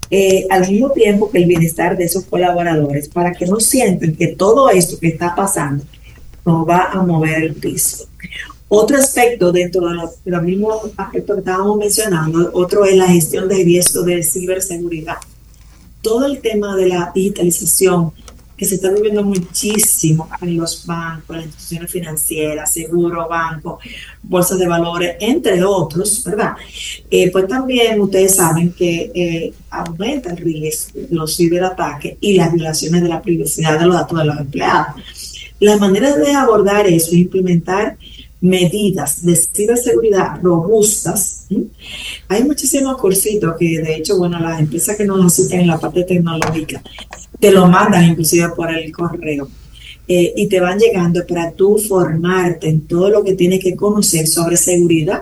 eh, 0.09 0.45
al 0.49 0.69
mismo 0.69 0.91
tiempo 0.91 1.31
que 1.31 1.39
el 1.39 1.45
bienestar 1.45 1.97
de 1.97 2.05
esos 2.05 2.25
colaboradores 2.25 3.07
para 3.09 3.31
que 3.31 3.45
no 3.45 3.59
sientan 3.59 4.15
que 4.15 4.27
todo 4.27 4.69
esto 4.69 4.99
que 4.99 5.07
está 5.07 5.35
pasando 5.35 5.83
nos 6.45 6.67
va 6.67 6.91
a 6.91 7.01
mover 7.03 7.43
el 7.43 7.55
piso. 7.55 8.07
Otro 8.73 8.97
aspecto 8.97 9.51
dentro 9.51 9.85
de 9.89 9.95
los, 9.95 10.43
mismos 10.43 10.91
aspectos 10.95 11.35
que 11.35 11.39
estábamos 11.41 11.77
mencionando, 11.77 12.51
otro 12.53 12.85
es 12.85 12.95
la 12.95 13.07
gestión 13.07 13.49
de 13.49 13.63
riesgo 13.63 14.03
de 14.03 14.23
ciberseguridad. 14.23 15.17
Todo 16.01 16.25
el 16.25 16.39
tema 16.39 16.75
de 16.77 16.87
la 16.87 17.11
digitalización 17.13 18.13
que 18.61 18.67
se 18.67 18.75
está 18.75 18.89
viviendo 18.91 19.23
muchísimo 19.23 20.29
en 20.39 20.55
los 20.55 20.85
bancos, 20.85 21.35
las 21.35 21.47
instituciones 21.47 21.91
financieras, 21.91 22.71
seguro, 22.71 23.27
banco, 23.27 23.79
bolsas 24.23 24.59
de 24.59 24.67
valores, 24.67 25.15
entre 25.19 25.63
otros, 25.63 26.23
¿verdad? 26.23 26.53
Eh, 27.09 27.29
pues 27.31 27.47
también 27.47 27.99
ustedes 27.99 28.35
saben 28.35 28.71
que 28.71 29.11
eh, 29.13 29.53
aumenta 29.69 30.29
el 30.29 30.37
riesgo, 30.37 30.99
los 31.09 31.35
ciberataques 31.35 32.17
y 32.21 32.35
las 32.35 32.53
violaciones 32.53 33.01
de 33.01 33.09
la 33.09 33.21
privacidad 33.21 33.79
de 33.79 33.85
los 33.85 33.95
datos 33.95 34.17
de 34.17 34.25
los 34.25 34.39
empleados. 34.39 35.01
La 35.61 35.77
manera 35.77 36.17
de 36.17 36.31
abordar 36.33 36.87
eso 36.87 37.11
es 37.11 37.17
implementar 37.17 37.95
medidas 38.41 39.23
de 39.23 39.35
ciberseguridad 39.35 40.41
robustas. 40.41 41.45
Hay 42.27 42.43
muchísimos 42.43 42.97
cursitos 42.97 43.53
que, 43.59 43.79
de 43.79 43.97
hecho, 43.97 44.17
bueno, 44.17 44.39
las 44.39 44.59
empresas 44.59 44.97
que 44.97 45.05
nos 45.05 45.23
asisten 45.23 45.59
en 45.59 45.67
la 45.67 45.79
parte 45.79 46.03
tecnológica 46.03 46.81
te 47.39 47.51
lo 47.51 47.67
mandan 47.67 48.05
inclusive 48.05 48.49
por 48.55 48.73
el 48.73 48.91
correo. 48.91 49.47
Eh, 50.07 50.33
y 50.35 50.47
te 50.47 50.59
van 50.59 50.79
llegando 50.79 51.25
para 51.27 51.51
tú 51.51 51.77
formarte 51.77 52.67
en 52.67 52.81
todo 52.87 53.11
lo 53.11 53.23
que 53.23 53.35
tienes 53.35 53.63
que 53.63 53.75
conocer 53.75 54.25
sobre 54.25 54.57
seguridad 54.57 55.21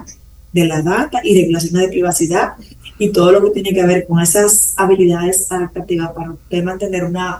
de 0.53 0.65
la 0.65 0.81
data 0.81 1.19
y 1.21 1.37
regulaciones 1.37 1.81
de 1.81 1.89
privacidad 1.89 2.53
y 2.97 3.09
todo 3.09 3.33
lo 3.33 3.43
que 3.43 3.51
tiene 3.61 3.73
que 3.73 3.85
ver 3.85 4.07
con 4.07 4.21
esas 4.21 4.73
habilidades 4.77 5.51
adaptativas 5.51 6.11
para 6.13 6.63
mantener 6.63 7.03
una 7.03 7.39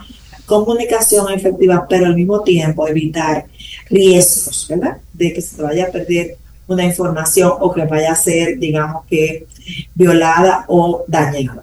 comunicación 0.50 1.32
efectiva, 1.32 1.86
pero 1.88 2.06
al 2.06 2.16
mismo 2.16 2.42
tiempo 2.42 2.88
evitar 2.88 3.46
riesgos, 3.88 4.66
¿verdad? 4.68 4.96
De 5.12 5.32
que 5.32 5.40
se 5.40 5.62
vaya 5.62 5.84
a 5.84 5.92
perder 5.92 6.36
una 6.66 6.84
información 6.84 7.52
o 7.60 7.72
que 7.72 7.84
vaya 7.84 8.10
a 8.10 8.16
ser, 8.16 8.58
digamos 8.58 9.04
que, 9.08 9.46
violada 9.94 10.64
o 10.66 11.04
dañada. 11.06 11.62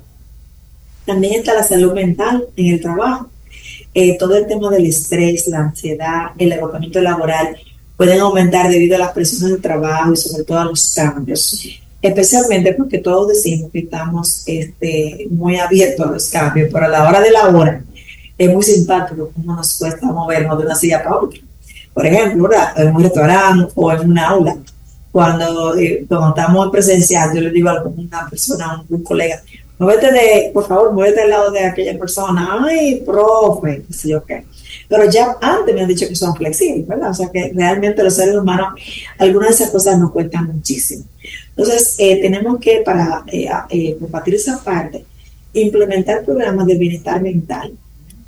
También 1.06 1.34
está 1.34 1.54
la 1.54 1.64
salud 1.64 1.94
mental 1.94 2.46
en 2.56 2.74
el 2.74 2.82
trabajo. 2.82 3.30
Eh, 3.94 4.18
todo 4.18 4.38
el 4.38 4.48
tema 4.48 4.70
del 4.70 4.86
estrés, 4.86 5.48
la 5.48 5.60
ansiedad, 5.60 6.28
el 6.38 6.54
agotamiento 6.54 7.02
laboral 7.02 7.58
pueden 7.98 8.22
aumentar 8.22 8.70
debido 8.70 8.96
a 8.96 9.00
las 9.00 9.12
presiones 9.12 9.52
del 9.52 9.62
trabajo 9.62 10.14
y 10.14 10.18
sobre 10.18 10.44
todo 10.46 10.60
a 10.60 10.66
los 10.66 10.94
cambios. 10.94 11.68
Especialmente 12.02 12.74
porque 12.74 13.00
todos 13.00 13.28
decimos 13.30 13.70
que 13.72 13.80
estamos 13.80 14.44
este, 14.46 15.28
muy 15.30 15.58
abiertos 15.58 16.06
a 16.06 16.12
los 16.12 16.28
cambios, 16.30 16.70
pero 16.72 16.86
a 16.86 16.90
la 16.90 17.10
hora 17.10 17.20
de 17.20 17.32
la 17.32 17.48
hora 17.50 17.84
es 18.38 18.54
muy 18.54 18.64
simpático 18.64 19.32
cómo 19.34 19.56
nos 19.56 19.78
cuesta 19.78 20.06
movernos 20.08 20.58
de 20.58 20.66
una 20.66 20.76
silla 20.76 21.04
para 21.04 21.18
otra. 21.18 21.40
Por 21.94 22.06
ejemplo, 22.06 22.50
en 22.76 22.96
un 22.96 23.04
restaurante 23.04 23.72
o 23.76 23.92
en 23.92 24.12
un 24.12 24.20
aula, 24.20 24.58
cuando, 25.12 25.76
eh, 25.76 26.06
estamos 26.08 26.70
presencial, 26.72 27.34
yo 27.34 27.42
le 27.42 27.50
digo 27.50 27.70
a 27.70 27.82
una 27.82 28.30
persona, 28.30 28.66
a 28.66 28.84
un, 28.88 29.04
colega, 29.04 29.42
muévete 29.80 30.12
de, 30.12 30.52
por 30.54 30.68
favor, 30.68 30.94
muévete 30.94 31.22
al 31.22 31.32
lado 31.32 31.50
de 31.50 31.66
aquella 31.66 31.98
persona, 31.98 32.60
ay, 32.64 33.02
profe, 33.04 33.84
qué 33.88 33.94
sé 33.94 34.10
yo 34.10 34.24
qué. 34.24 34.46
Pero 34.88 35.10
ya 35.10 35.38
antes 35.42 35.74
me 35.74 35.82
han 35.82 35.88
dicho 35.88 36.08
que 36.08 36.16
son 36.16 36.36
flexibles, 36.36 36.88
¿verdad? 36.88 37.10
O 37.10 37.14
sea 37.16 37.30
que 37.32 37.52
realmente 37.56 38.04
los 38.04 38.14
seres 38.14 38.36
humanos, 38.36 38.80
algunas 39.18 39.50
de 39.50 39.56
esas 39.56 39.72
cosas 39.72 39.98
nos 39.98 40.12
cuestan 40.12 40.46
muchísimo. 40.46 41.04
Entonces, 41.56 41.96
eh, 41.98 42.22
tenemos 42.22 42.60
que, 42.60 42.84
para 42.86 43.24
eh, 43.28 43.98
combatir 44.00 44.36
esa 44.36 44.64
parte, 44.64 45.04
implementar 45.54 46.24
programas 46.24 46.68
de 46.68 46.76
bienestar 46.76 47.22
mental, 47.22 47.74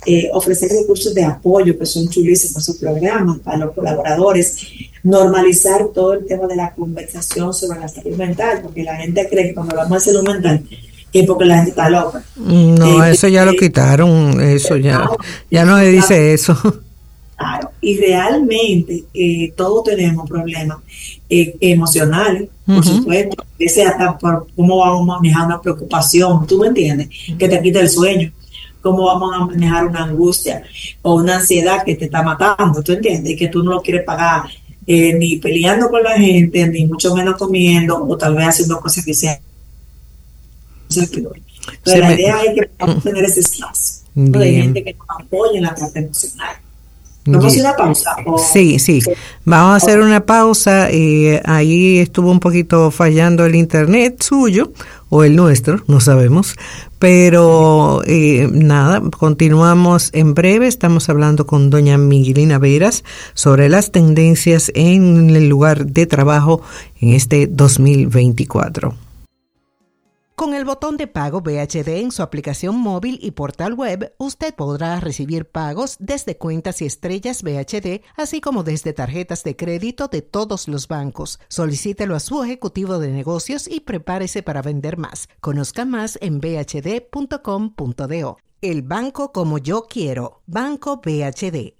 eh, 0.06 0.30
ofrecer 0.32 0.70
recursos 0.70 1.14
de 1.14 1.24
apoyo, 1.24 1.78
que 1.78 1.84
son 1.84 2.08
chulísimos 2.08 2.62
esos 2.62 2.76
programas 2.76 3.38
para 3.40 3.58
los 3.58 3.74
colaboradores, 3.74 4.56
normalizar 5.02 5.88
todo 5.94 6.14
el 6.14 6.24
tema 6.24 6.46
de 6.46 6.56
la 6.56 6.74
conversación 6.74 7.52
sobre 7.52 7.80
la 7.80 7.88
salud 7.88 8.16
mental, 8.16 8.60
porque 8.62 8.82
la 8.82 8.96
gente 8.96 9.28
cree 9.28 9.48
que 9.48 9.54
cuando 9.54 9.72
hablamos 9.72 10.02
de 10.02 10.12
salud 10.12 10.26
mental 10.26 10.64
es 11.12 11.26
porque 11.26 11.44
la 11.44 11.56
gente 11.56 11.70
está 11.70 11.90
loca. 11.90 12.22
No, 12.36 13.04
eh, 13.04 13.10
eso 13.10 13.28
ya 13.28 13.44
lo 13.44 13.52
eh, 13.52 13.56
quitaron, 13.56 14.40
eso 14.40 14.76
ya, 14.78 15.06
ya 15.50 15.64
no 15.66 15.76
se 15.78 15.90
dice 15.90 16.32
eso. 16.32 16.56
Claro, 17.40 17.70
y 17.80 17.96
realmente 17.96 19.02
todos 19.56 19.84
tenemos 19.84 20.28
problemas 20.28 20.76
emocionales, 21.30 22.50
por 22.66 22.84
supuesto, 22.84 23.42
que 23.58 23.66
sea 23.66 23.88
hasta 23.88 24.18
por 24.18 24.46
cómo 24.54 24.76
vamos 24.76 25.08
a 25.08 25.18
manejar 25.18 25.46
una 25.46 25.58
preocupación, 25.58 26.46
tú 26.46 26.58
me 26.58 26.66
entiendes, 26.66 27.08
que 27.38 27.48
te 27.48 27.62
quita 27.62 27.80
el 27.80 27.88
sueño 27.88 28.30
cómo 28.80 29.04
vamos 29.06 29.34
a 29.34 29.44
manejar 29.46 29.86
una 29.86 30.04
angustia 30.04 30.62
o 31.02 31.16
una 31.16 31.36
ansiedad 31.36 31.84
que 31.84 31.96
te 31.96 32.06
está 32.06 32.22
matando, 32.22 32.82
¿tú 32.82 32.92
entiendes? 32.92 33.32
Y 33.32 33.36
que 33.36 33.48
tú 33.48 33.62
no 33.62 33.72
lo 33.72 33.82
quieres 33.82 34.04
pagar 34.04 34.44
eh, 34.86 35.14
ni 35.14 35.36
peleando 35.36 35.88
con 35.88 36.02
la 36.02 36.16
gente, 36.16 36.66
ni 36.68 36.86
mucho 36.86 37.14
menos 37.14 37.36
comiendo 37.36 38.04
o 38.04 38.16
tal 38.16 38.34
vez 38.34 38.48
haciendo 38.48 38.80
cosas 38.80 39.04
que 39.04 39.14
sean. 39.14 39.38
Pero 41.84 42.00
la 42.00 42.14
idea 42.14 42.42
es 42.42 42.54
que 42.54 42.70
vamos 42.78 42.96
a 42.96 43.00
tener 43.00 43.24
ese 43.24 43.40
espacio 43.40 44.00
de 44.14 44.52
gente 44.52 44.82
que 44.82 44.94
nos 44.94 45.06
apoye 45.08 45.58
en 45.58 45.64
la 45.64 45.74
parte 45.74 46.00
emocional. 46.00 46.56
Vamos 47.26 47.44
a 47.44 47.48
hacer 47.48 47.60
una 47.60 47.76
pausa. 47.76 48.16
Sí, 48.52 48.78
sí. 48.78 49.02
Vamos 49.44 49.72
a 49.72 49.76
hacer 49.76 50.00
una 50.00 50.24
pausa. 50.24 50.90
Eh, 50.90 51.42
ahí 51.44 51.98
estuvo 51.98 52.30
un 52.30 52.40
poquito 52.40 52.90
fallando 52.90 53.44
el 53.44 53.54
internet 53.54 54.22
suyo 54.22 54.72
o 55.10 55.22
el 55.22 55.36
nuestro, 55.36 55.82
no 55.86 56.00
sabemos. 56.00 56.54
Pero 56.98 58.02
eh, 58.06 58.48
nada, 58.50 59.02
continuamos 59.18 60.10
en 60.14 60.32
breve. 60.32 60.66
Estamos 60.66 61.08
hablando 61.10 61.46
con 61.46 61.68
doña 61.68 61.98
Miguelina 61.98 62.58
Veras 62.58 63.04
sobre 63.34 63.68
las 63.68 63.92
tendencias 63.92 64.72
en 64.74 65.30
el 65.30 65.48
lugar 65.48 65.86
de 65.86 66.06
trabajo 66.06 66.62
en 67.00 67.12
este 67.12 67.46
2024. 67.46 68.94
Con 70.40 70.54
el 70.54 70.64
botón 70.64 70.96
de 70.96 71.06
pago 71.06 71.42
VHD 71.42 72.00
en 72.00 72.10
su 72.12 72.22
aplicación 72.22 72.74
móvil 72.74 73.18
y 73.20 73.32
portal 73.32 73.74
web, 73.74 74.14
usted 74.16 74.54
podrá 74.54 74.98
recibir 74.98 75.44
pagos 75.44 75.96
desde 75.98 76.38
cuentas 76.38 76.80
y 76.80 76.86
estrellas 76.86 77.42
VHD, 77.42 78.00
así 78.16 78.40
como 78.40 78.62
desde 78.62 78.94
tarjetas 78.94 79.44
de 79.44 79.54
crédito 79.54 80.08
de 80.08 80.22
todos 80.22 80.66
los 80.66 80.88
bancos. 80.88 81.40
Solicítelo 81.48 82.16
a 82.16 82.20
su 82.20 82.42
ejecutivo 82.42 82.98
de 82.98 83.10
negocios 83.10 83.68
y 83.68 83.80
prepárese 83.80 84.42
para 84.42 84.62
vender 84.62 84.96
más. 84.96 85.28
Conozca 85.42 85.84
más 85.84 86.16
en 86.22 86.40
bhd.com.do. 86.40 88.38
El 88.62 88.80
banco 88.80 89.32
como 89.32 89.58
yo 89.58 89.88
quiero. 89.90 90.40
Banco 90.46 91.02
BHD 91.04 91.79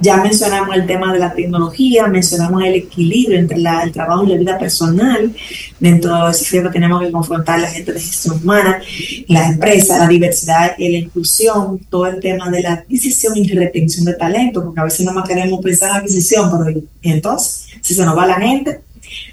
Ya 0.00 0.16
mencionamos 0.16 0.74
el 0.74 0.86
tema 0.86 1.12
de 1.12 1.18
la 1.18 1.34
tecnología, 1.34 2.06
mencionamos 2.06 2.64
el 2.64 2.76
equilibrio 2.76 3.38
entre 3.38 3.58
el 3.58 3.92
trabajo 3.92 4.24
y 4.24 4.28
la 4.28 4.36
vida 4.36 4.58
personal, 4.58 5.30
dentro 5.78 6.14
de 6.14 6.20
los 6.20 6.38
desafíos 6.38 6.64
que 6.64 6.70
tenemos 6.70 7.02
que 7.02 7.12
confrontar 7.12 7.60
la 7.60 7.68
gente 7.68 7.92
de 7.92 8.00
gestión 8.00 8.36
humana, 8.42 8.80
las 9.28 9.52
empresas, 9.52 9.98
la 9.98 10.08
diversidad 10.08 10.72
y 10.78 10.88
la 10.88 10.98
inclusión, 10.98 11.78
todo 11.90 12.06
el 12.06 12.20
tema 12.20 12.48
de 12.50 12.62
la 12.62 12.72
adquisición 12.72 13.36
y 13.36 13.46
retención 13.52 14.06
de 14.06 14.14
talento, 14.14 14.64
porque 14.64 14.80
a 14.80 14.84
veces 14.84 15.04
no 15.04 15.12
más 15.12 15.28
queremos 15.28 15.60
pensar 15.60 15.90
en 15.90 15.96
adquisición, 15.96 16.50
pero 16.50 16.80
entonces, 17.02 17.66
si 17.82 17.92
se 17.92 18.04
nos 18.04 18.16
va 18.16 18.26
la 18.26 18.40
gente, 18.40 18.80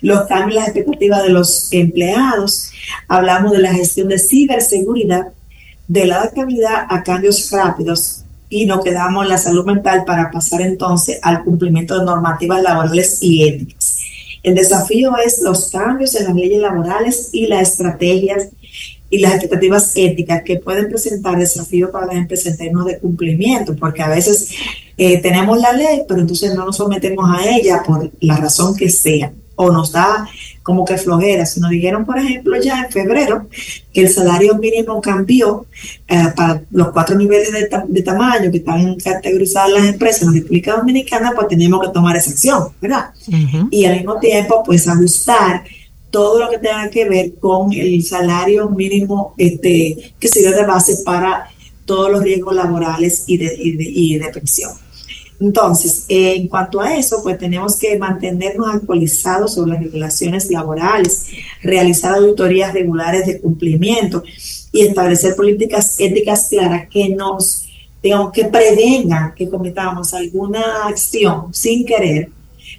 los 0.02 0.28
cambios 0.28 0.56
las 0.56 0.68
expectativas 0.68 1.24
de 1.24 1.30
los 1.30 1.68
empleados, 1.72 2.72
hablamos 3.08 3.52
de 3.52 3.60
la 3.60 3.74
gestión 3.74 4.08
de 4.08 4.20
ciberseguridad, 4.20 5.28
de 5.88 6.06
la 6.06 6.18
adaptabilidad 6.18 6.86
a 6.90 7.04
cambios 7.04 7.50
rápidos 7.52 8.24
y 8.50 8.66
nos 8.66 8.84
quedamos 8.84 9.24
en 9.24 9.30
la 9.30 9.38
salud 9.38 9.66
mental 9.66 10.04
para 10.06 10.32
pasar 10.32 10.62
entonces 10.62 11.20
al 11.22 11.44
cumplimiento 11.44 11.98
de 11.98 12.06
normativas 12.06 12.62
laborales 12.62 13.20
y 13.22 13.48
éticas. 13.48 13.98
El 14.44 14.56
desafío 14.56 15.18
es 15.18 15.42
los 15.42 15.70
cambios 15.70 16.16
en 16.16 16.26
las 16.26 16.36
leyes 16.36 16.62
laborales 16.62 17.30
y 17.34 17.48
las 17.48 17.70
estrategias 17.70 18.50
y 19.10 19.20
las 19.20 19.34
expectativas 19.34 19.94
éticas 19.96 20.44
que 20.44 20.58
pueden 20.58 20.90
presentar 20.90 21.38
desafíos 21.38 21.90
para 21.92 22.08
las 22.08 22.16
empresas 22.16 22.48
en 22.48 22.58
términos 22.58 22.86
de 22.86 23.00
cumplimiento, 23.00 23.76
porque 23.76 24.02
a 24.02 24.10
veces 24.10 24.52
eh, 24.98 25.22
tenemos 25.22 25.60
la 25.60 25.74
ley, 25.74 26.04
pero 26.08 26.22
entonces 26.22 26.54
no 26.54 26.66
nos 26.66 26.78
sometemos 26.78 27.30
a 27.30 27.50
ella 27.50 27.84
por 27.86 28.12
la 28.20 28.38
razón 28.38 28.76
que 28.76 28.90
sea 28.90 29.32
o 29.58 29.72
nos 29.72 29.92
da 29.92 30.30
como 30.64 30.86
que 30.86 30.98
flojera. 30.98 31.46
Si 31.46 31.60
nos 31.60 31.72
dijeron, 31.72 32.06
por 32.06 32.18
ejemplo, 32.18 32.56
ya 32.62 32.84
en 32.84 32.92
febrero 32.92 33.48
que 33.94 34.02
el 34.02 34.10
salario 34.10 34.56
mínimo 34.56 35.02
cambió 35.02 35.66
eh, 36.08 36.24
para 36.36 36.62
los 36.72 36.92
cuatro 36.92 37.18
niveles 37.18 37.52
de, 37.52 38.02
tamaño 38.02 38.52
que 38.52 38.58
están 38.58 38.96
categorizadas 38.96 39.72
las 39.72 39.86
empresas 39.86 40.22
en 40.22 40.28
la 40.28 40.34
República 40.36 40.78
Dominicana, 40.78 41.34
pues 41.36 41.48
tenemos 41.48 41.82
que 41.82 41.92
tomar 41.92 42.16
esa 42.16 42.32
acción, 42.32 42.70
¿verdad? 42.80 43.10
Y 43.72 43.86
al 43.86 43.98
mismo 43.98 44.20
tiempo, 44.20 44.64
pues 44.66 44.88
ajustar 44.88 45.64
todo 46.12 46.40
lo 46.40 46.50
que 46.50 46.60
tenga 46.60 46.90
que 46.90 47.10
ver 47.10 47.34
con 47.40 47.74
el 47.74 48.04
salario 48.04 48.70
mínimo 48.70 49.34
este, 49.38 50.14
que 50.20 50.28
sirve 50.28 50.56
de 50.56 50.66
base 50.66 50.98
para 51.04 51.50
todos 51.86 52.12
los 52.12 52.22
riesgos 52.22 52.56
laborales 52.56 53.24
y 53.28 53.38
de, 53.38 53.56
y 53.58 53.72
de, 53.76 53.84
y 53.84 54.18
de 54.20 54.30
pensión. 54.30 54.72
Entonces, 55.40 56.06
en 56.10 56.48
cuanto 56.48 56.82
a 56.82 56.96
eso, 56.96 57.22
pues 57.22 57.38
tenemos 57.38 57.78
que 57.78 57.98
mantenernos 57.98 58.74
actualizados 58.74 59.54
sobre 59.54 59.74
las 59.74 59.84
regulaciones 59.84 60.50
laborales, 60.50 61.28
realizar 61.62 62.16
auditorías 62.16 62.74
regulares 62.74 63.28
de 63.28 63.40
cumplimiento 63.40 64.24
y 64.72 64.82
establecer 64.82 65.36
políticas 65.36 66.00
éticas 66.00 66.48
claras 66.50 66.90
que 66.90 67.10
nos, 67.10 67.68
digamos, 68.02 68.32
que 68.32 68.46
prevengan 68.46 69.36
que 69.36 69.48
cometamos 69.48 70.14
alguna 70.16 70.88
acción 70.88 71.54
sin 71.54 71.86
querer 71.86 72.30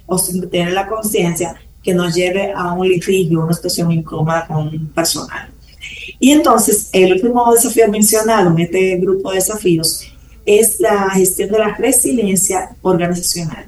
o 0.05 0.17
sin 0.17 0.49
tener 0.49 0.73
la 0.73 0.87
conciencia 0.87 1.55
que 1.81 1.93
nos 1.93 2.13
lleve 2.13 2.51
a 2.53 2.73
un 2.73 2.89
litigio, 2.89 3.41
una 3.41 3.53
situación 3.53 3.91
incómoda 3.93 4.45
con 4.47 4.67
un 4.67 4.87
personal. 4.89 5.49
Y 6.19 6.31
entonces, 6.31 6.89
el 6.91 7.13
último 7.13 7.53
desafío 7.53 7.87
mencionado 7.87 8.49
en 8.49 8.59
este 8.59 8.97
grupo 8.97 9.29
de 9.29 9.35
desafíos 9.35 10.05
es 10.57 10.79
la 10.79 11.11
gestión 11.11 11.51
de 11.51 11.59
la 11.59 11.75
resiliencia 11.75 12.71
organizacional. 12.81 13.67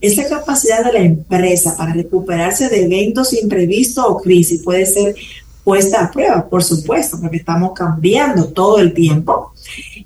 Es 0.00 0.16
la 0.16 0.28
capacidad 0.28 0.84
de 0.84 0.92
la 0.92 1.00
empresa 1.00 1.76
para 1.76 1.92
recuperarse 1.92 2.68
de 2.68 2.84
eventos 2.84 3.32
imprevistos 3.32 4.04
o 4.06 4.20
crisis. 4.20 4.62
Puede 4.62 4.86
ser 4.86 5.16
puesta 5.64 6.04
a 6.04 6.10
prueba, 6.10 6.48
por 6.48 6.62
supuesto, 6.62 7.18
porque 7.20 7.38
estamos 7.38 7.72
cambiando 7.72 8.46
todo 8.46 8.78
el 8.78 8.94
tiempo. 8.94 9.52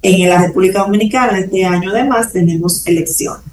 En 0.00 0.26
la 0.26 0.46
República 0.46 0.78
Dominicana 0.78 1.38
este 1.38 1.62
año 1.62 1.90
además 1.90 2.32
tenemos 2.32 2.86
elecciones. 2.86 3.44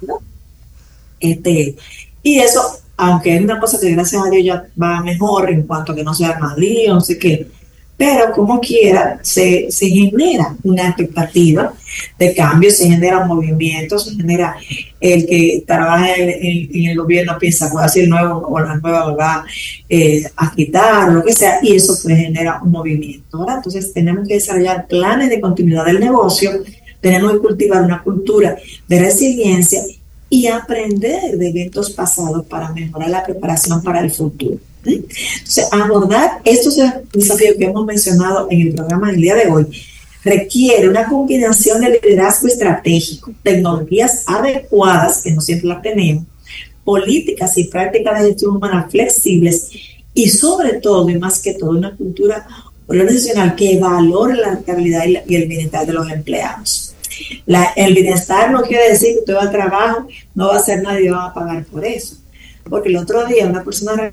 Este, 1.20 1.76
y 2.22 2.38
eso, 2.38 2.62
aunque 2.96 3.36
es 3.36 3.42
una 3.42 3.60
cosa 3.60 3.78
que 3.78 3.90
gracias 3.90 4.22
a 4.24 4.30
Dios 4.30 4.44
ya 4.46 4.66
va 4.82 5.02
mejor 5.02 5.50
en 5.50 5.64
cuanto 5.64 5.92
a 5.92 5.94
que 5.94 6.04
no 6.04 6.14
sea 6.14 6.38
Madrid, 6.38 6.88
no 6.88 7.02
sé 7.02 7.18
qué, 7.18 7.48
pero 8.02 8.32
como 8.32 8.58
quiera 8.58 9.20
se, 9.22 9.70
se 9.70 9.88
genera 9.88 10.56
una 10.64 10.88
expectativa 10.88 11.72
de 12.18 12.34
cambio, 12.34 12.68
se 12.68 12.88
genera 12.88 13.20
un 13.20 13.28
movimiento, 13.28 13.96
se 13.96 14.16
genera 14.16 14.56
el 14.98 15.24
que 15.24 15.62
trabaja 15.64 16.16
en, 16.16 16.88
el 16.88 16.96
gobierno 16.96 17.38
piensa, 17.38 17.70
voy 17.72 17.80
a 17.80 17.86
hacer 17.86 18.08
nuevo 18.08 18.44
o 18.48 18.58
la 18.58 18.74
nueva 18.74 19.14
va 19.14 19.44
eh, 19.88 20.24
a 20.34 20.52
quitar, 20.52 21.12
lo 21.12 21.22
que 21.22 21.32
sea, 21.32 21.60
y 21.62 21.76
eso 21.76 21.96
pues 22.02 22.16
genera 22.16 22.60
un 22.60 22.72
movimiento. 22.72 23.46
Entonces 23.48 23.92
tenemos 23.92 24.26
que 24.26 24.34
desarrollar 24.34 24.88
planes 24.88 25.30
de 25.30 25.40
continuidad 25.40 25.84
del 25.84 26.00
negocio, 26.00 26.50
tenemos 27.00 27.30
que 27.30 27.38
cultivar 27.38 27.84
una 27.84 28.02
cultura 28.02 28.56
de 28.88 28.98
resiliencia 28.98 29.80
y 30.28 30.48
aprender 30.48 31.38
de 31.38 31.50
eventos 31.50 31.90
pasados 31.90 32.44
para 32.46 32.72
mejorar 32.72 33.10
la 33.10 33.22
preparación 33.22 33.80
para 33.80 34.00
el 34.00 34.10
futuro. 34.10 34.58
Entonces, 34.84 35.68
abordar 35.70 36.40
estos 36.44 36.76
desafíos 37.12 37.56
que 37.58 37.64
hemos 37.64 37.86
mencionado 37.86 38.48
en 38.50 38.60
el 38.62 38.74
programa 38.74 39.10
del 39.10 39.20
día 39.20 39.34
de 39.34 39.46
hoy 39.46 39.66
requiere 40.24 40.88
una 40.88 41.06
combinación 41.06 41.80
de 41.80 42.00
liderazgo 42.02 42.48
estratégico, 42.48 43.32
tecnologías 43.42 44.24
adecuadas, 44.26 45.22
que 45.22 45.32
no 45.32 45.40
siempre 45.40 45.68
las 45.68 45.82
tenemos, 45.82 46.24
políticas 46.84 47.56
y 47.58 47.64
prácticas 47.64 48.20
de 48.20 48.28
gestión 48.28 48.56
humana 48.56 48.88
flexibles 48.90 49.70
y 50.14 50.28
sobre 50.28 50.74
todo, 50.74 51.08
y 51.08 51.18
más 51.18 51.40
que 51.40 51.54
todo, 51.54 51.70
una 51.70 51.96
cultura 51.96 52.46
organizacional 52.86 53.54
que 53.54 53.78
valore 53.78 54.34
la 54.34 54.54
estabilidad 54.54 55.04
y, 55.06 55.34
el 55.34 55.48
bienestar 55.48 55.86
de 55.86 55.92
los 55.92 56.10
empleados. 56.10 56.94
el 57.76 57.94
bienestar 57.94 58.50
no 58.50 58.62
quiere 58.62 58.90
decir 58.90 59.14
que 59.14 59.20
usted 59.20 59.34
va 59.34 59.42
al 59.42 59.52
trabajo, 59.52 60.06
no 60.34 60.48
va 60.48 60.56
a 60.56 60.58
hacer 60.58 60.82
nadie 60.82 61.10
va 61.10 61.26
a 61.26 61.34
pagar 61.34 61.64
por 61.64 61.84
eso. 61.84 62.16
Porque 62.68 62.90
el 62.90 62.96
otro 62.96 63.26
día 63.26 63.46
una 63.46 63.64
persona 63.64 64.12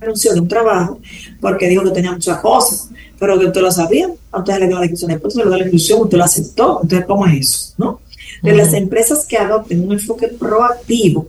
renunció 0.00 0.32
de 0.34 0.40
un 0.40 0.48
trabajo 0.48 1.00
porque 1.40 1.68
dijo 1.68 1.84
que 1.84 1.90
tenía 1.90 2.12
muchas 2.12 2.38
cosas, 2.38 2.88
pero 3.18 3.38
que 3.38 3.46
usted 3.46 3.60
lo 3.60 3.70
sabía, 3.70 4.10
a 4.32 4.38
usted 4.38 4.58
le 4.58 4.66
dio 4.66 4.76
la 4.76 4.82
discusión, 4.82 5.10
después 5.10 5.34
le 5.34 5.42
dio 5.42 5.56
la 5.56 5.64
discusión, 5.64 6.00
usted 6.02 6.18
lo 6.18 6.24
aceptó, 6.24 6.80
entonces 6.82 7.06
¿cómo 7.06 7.26
es 7.26 7.40
eso? 7.40 7.74
¿no? 7.78 8.00
De 8.42 8.52
las 8.52 8.72
empresas 8.72 9.26
que 9.26 9.36
adopten 9.36 9.84
un 9.84 9.92
enfoque 9.92 10.28
proactivo, 10.28 11.28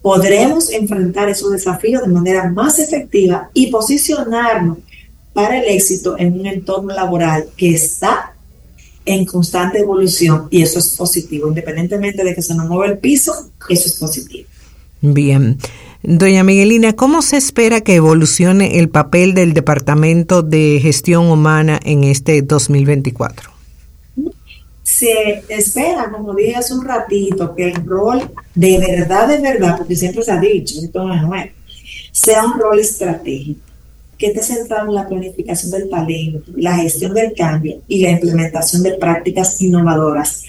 podremos 0.00 0.70
enfrentar 0.70 1.28
esos 1.28 1.52
desafíos 1.52 2.02
de 2.02 2.08
manera 2.08 2.50
más 2.50 2.78
efectiva 2.78 3.50
y 3.52 3.66
posicionarnos 3.66 4.78
para 5.32 5.58
el 5.58 5.68
éxito 5.68 6.16
en 6.18 6.40
un 6.40 6.46
entorno 6.46 6.94
laboral 6.94 7.48
que 7.56 7.70
está 7.70 8.34
en 9.04 9.24
constante 9.24 9.78
evolución 9.78 10.48
y 10.50 10.62
eso 10.62 10.78
es 10.78 10.90
positivo, 10.96 11.48
independientemente 11.48 12.24
de 12.24 12.34
que 12.34 12.42
se 12.42 12.54
nos 12.54 12.66
mueva 12.66 12.86
el 12.86 12.98
piso, 12.98 13.50
eso 13.68 13.86
es 13.86 13.94
positivo. 13.94 14.48
Bien. 15.00 15.58
Doña 16.02 16.44
Miguelina, 16.44 16.94
¿cómo 16.94 17.22
se 17.22 17.36
espera 17.36 17.80
que 17.80 17.96
evolucione 17.96 18.78
el 18.78 18.88
papel 18.88 19.34
del 19.34 19.52
Departamento 19.52 20.42
de 20.42 20.78
Gestión 20.80 21.26
Humana 21.26 21.80
en 21.82 22.04
este 22.04 22.40
2024? 22.42 23.50
Se 24.84 25.42
espera, 25.48 26.08
como 26.12 26.34
dije 26.34 26.54
hace 26.54 26.74
un 26.74 26.84
ratito, 26.84 27.52
que 27.52 27.70
el 27.70 27.84
rol 27.84 28.30
de 28.54 28.78
verdad, 28.78 29.26
de 29.26 29.38
verdad, 29.38 29.76
porque 29.76 29.96
siempre 29.96 30.22
se 30.22 30.30
ha 30.30 30.38
dicho, 30.38 30.80
esto 30.80 31.04
no 31.04 31.14
es 31.14 31.22
nuevo, 31.22 31.50
sea 32.12 32.44
un 32.44 32.60
rol 32.60 32.78
estratégico, 32.78 33.60
que 34.16 34.28
esté 34.28 34.42
centrado 34.42 34.88
en 34.88 34.94
la 34.94 35.08
planificación 35.08 35.72
del 35.72 35.90
talento, 35.90 36.52
la 36.56 36.76
gestión 36.76 37.12
del 37.12 37.34
cambio 37.34 37.80
y 37.88 38.02
la 38.02 38.10
implementación 38.10 38.84
de 38.84 38.94
prácticas 38.94 39.60
innovadoras 39.60 40.44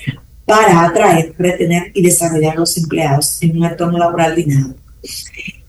para 0.46 0.86
atraer, 0.86 1.34
retener 1.40 1.92
y 1.96 2.04
desarrollar 2.04 2.56
a 2.56 2.60
los 2.60 2.78
empleados 2.78 3.42
en 3.42 3.58
un 3.58 3.66
entorno 3.66 3.98
laboral 3.98 4.36
dinámico 4.36 4.89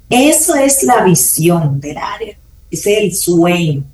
eso 0.09 0.55
es 0.57 0.83
la 0.83 1.05
visión 1.05 1.81
del 1.81 1.97
área, 1.97 2.37
es 2.71 2.87
el 2.87 3.15
sueño. 3.15 3.85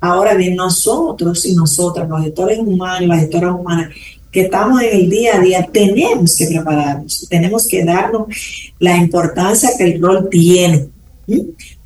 Ahora 0.00 0.34
bien, 0.34 0.56
nosotros 0.56 1.46
y 1.46 1.54
nosotras, 1.54 2.08
los 2.08 2.22
gestores 2.22 2.58
humanos, 2.58 3.08
las 3.08 3.20
gestoras 3.20 3.54
humanas, 3.58 3.94
que 4.30 4.42
estamos 4.42 4.82
en 4.82 4.96
el 4.96 5.08
día 5.08 5.36
a 5.36 5.40
día, 5.40 5.68
tenemos 5.72 6.36
que 6.36 6.46
prepararnos, 6.46 7.26
tenemos 7.30 7.66
que 7.66 7.84
darnos 7.84 8.26
la 8.78 8.96
importancia 8.96 9.70
que 9.78 9.84
el 9.84 10.02
rol 10.02 10.28
tiene. 10.30 10.88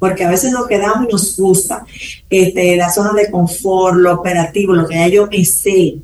Porque 0.00 0.24
a 0.24 0.30
veces 0.30 0.50
nos 0.50 0.66
quedamos 0.66 1.08
y 1.08 1.12
nos 1.12 1.37
gusta 1.37 1.87
este, 2.28 2.76
la 2.76 2.90
zona 2.90 3.12
de 3.12 3.30
confort, 3.30 3.96
lo 3.96 4.14
operativo, 4.14 4.72
lo 4.72 4.88
que 4.88 4.96
ya 4.96 5.08
yo 5.08 5.28
me 5.28 5.44
sé. 5.44 5.98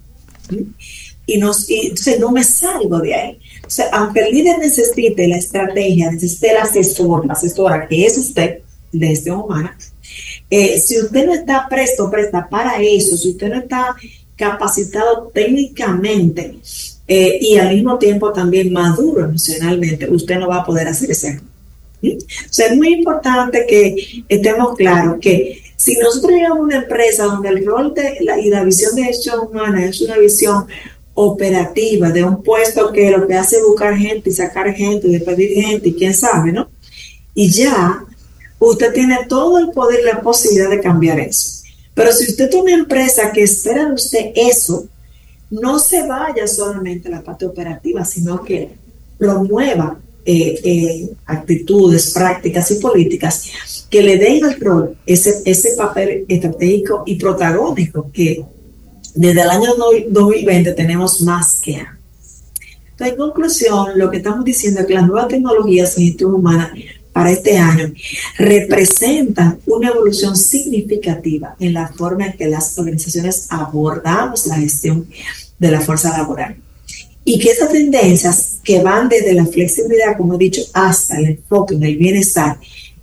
Y, 1.27 1.39
nos, 1.39 1.69
y 1.69 1.87
entonces 1.87 2.21
no 2.21 2.31
me 2.31 2.45
salgo 2.45 3.01
de 3.01 3.15
ahí 3.15 3.39
aunque 3.93 4.21
el 4.21 4.35
líder 4.35 4.59
necesite 4.59 5.29
la 5.29 5.37
estrategia, 5.37 6.11
necesite 6.11 6.51
el 6.51 6.59
asesor, 6.59 7.27
la 7.27 7.33
asesora, 7.35 7.87
que 7.89 8.07
es 8.07 8.19
usted, 8.19 8.61
de 8.93 9.09
gestión 9.09 9.41
humana, 9.41 9.77
eh, 10.51 10.79
si 10.79 11.01
usted 11.01 11.27
no 11.27 11.35
está 11.35 11.67
presto, 11.69 12.11
presta 12.11 12.49
para 12.49 12.81
eso, 12.81 13.17
si 13.17 13.31
usted 13.31 13.49
no 13.49 13.59
está 13.59 13.97
capacitado 14.37 15.31
técnicamente 15.33 16.57
eh, 17.09 17.39
y 17.41 17.57
al 17.57 17.75
mismo 17.75 17.99
tiempo 17.99 18.33
también 18.33 18.73
maduro 18.73 19.25
emocionalmente, 19.25 20.09
usted 20.11 20.39
no 20.39 20.49
va 20.49 20.59
a 20.59 20.65
poder 20.65 20.89
hacer 20.89 21.11
ese 21.11 21.41
¿Mm? 22.03 22.19
O 22.19 22.53
sea, 22.53 22.67
es 22.67 22.77
muy 22.77 22.95
importante 22.95 23.65
que 23.67 24.25
estemos 24.29 24.77
claros 24.77 25.19
que 25.21 25.63
si 25.77 25.97
nosotros 25.97 26.33
llegamos 26.33 26.59
a 26.59 26.63
una 26.63 26.77
empresa 26.77 27.25
donde 27.25 27.49
el 27.49 27.65
rol 27.65 27.95
de 27.95 28.19
la, 28.21 28.39
y 28.39 28.49
la 28.49 28.65
visión 28.65 28.95
de 28.95 29.05
gestión 29.05 29.41
humana 29.49 29.85
es 29.85 30.01
una 30.01 30.19
visión 30.19 30.67
operativa 31.15 32.11
de 32.11 32.25
un 32.25 32.43
puesto 32.43 32.93
que 32.93 33.11
lo 33.11 33.27
que 33.27 33.35
hace 33.35 33.57
es 33.57 33.63
buscar 33.63 33.97
gente 33.97 34.31
y 34.31 34.33
sacar 34.33 34.73
gente 34.75 35.09
y 35.09 35.13
despedir 35.13 35.63
gente 35.63 35.89
y 35.89 35.95
quién 35.95 36.13
sabe, 36.13 36.53
¿no? 36.53 36.69
Y 37.35 37.51
ya 37.51 38.05
usted 38.59 38.93
tiene 38.93 39.19
todo 39.29 39.59
el 39.59 39.71
poder 39.71 40.01
y 40.01 40.05
la 40.05 40.21
posibilidad 40.21 40.71
de 40.71 40.81
cambiar 40.81 41.21
eso. 41.21 41.63
Pero 41.95 42.13
si 42.13 42.31
usted 42.31 42.51
tiene 42.51 42.75
una 42.75 42.83
empresa 42.83 43.31
que 43.33 43.43
espera 43.43 43.87
de 43.87 43.95
usted 43.95 44.33
eso, 44.35 44.87
no 45.51 45.79
se 45.79 46.07
vaya 46.07 46.47
solamente 46.49 47.09
a 47.09 47.13
la 47.13 47.23
parte 47.23 47.47
operativa, 47.47 48.05
sino 48.05 48.43
que 48.43 48.71
promueva 49.17 49.99
eh, 50.25 50.61
eh, 50.65 51.11
actitudes, 51.27 52.13
prácticas 52.13 52.71
y 52.71 52.77
políticas 52.77 53.87
que 53.91 54.03
le 54.03 54.17
den 54.17 54.45
al 54.45 54.59
rol 54.59 54.97
ese, 55.07 55.43
ese 55.45 55.77
papel 55.77 56.25
estratégico 56.27 57.05
y 57.07 57.17
protagónico 57.17 58.11
que 58.11 58.45
desde 59.15 59.43
el 59.43 59.51
año 59.51 59.71
2020 60.09 60.73
tenemos 60.73 61.21
más 61.23 61.61
que 61.61 61.77
antes. 61.77 61.95
Entonces, 62.91 63.13
en 63.13 63.17
conclusión, 63.17 63.99
lo 63.99 64.11
que 64.11 64.19
estamos 64.19 64.45
diciendo 64.45 64.81
es 64.81 64.87
que 64.87 64.95
las 64.95 65.07
nuevas 65.07 65.29
tecnologías 65.29 65.97
en 65.97 66.05
gestión 66.05 66.35
humana 66.35 66.73
para 67.13 67.31
este 67.31 67.57
año 67.59 67.93
representan 68.39 69.61
una 69.67 69.89
evolución 69.89 70.37
significativa 70.37 71.55
en 71.61 71.73
la 71.73 71.89
forma 71.89 72.27
en 72.27 72.37
que 72.37 72.47
las 72.47 72.77
organizaciones 72.77 73.47
abordamos 73.51 74.47
la 74.47 74.57
gestión 74.57 75.09
de 75.59 75.71
la 75.71 75.81
fuerza 75.81 76.17
laboral. 76.17 76.57
Y 77.25 77.39
que 77.39 77.51
esas 77.51 77.71
tendencias 77.71 78.59
que 78.63 78.83
van 78.83 79.09
desde 79.09 79.33
la 79.33 79.47
flexibilidad, 79.47 80.17
como 80.17 80.35
he 80.35 80.39
dicho, 80.39 80.63
hasta 80.73 81.19
el 81.19 81.27
enfoque 81.27 81.77
en 81.77 81.85
el 81.85 81.97
bienestar 81.97 82.59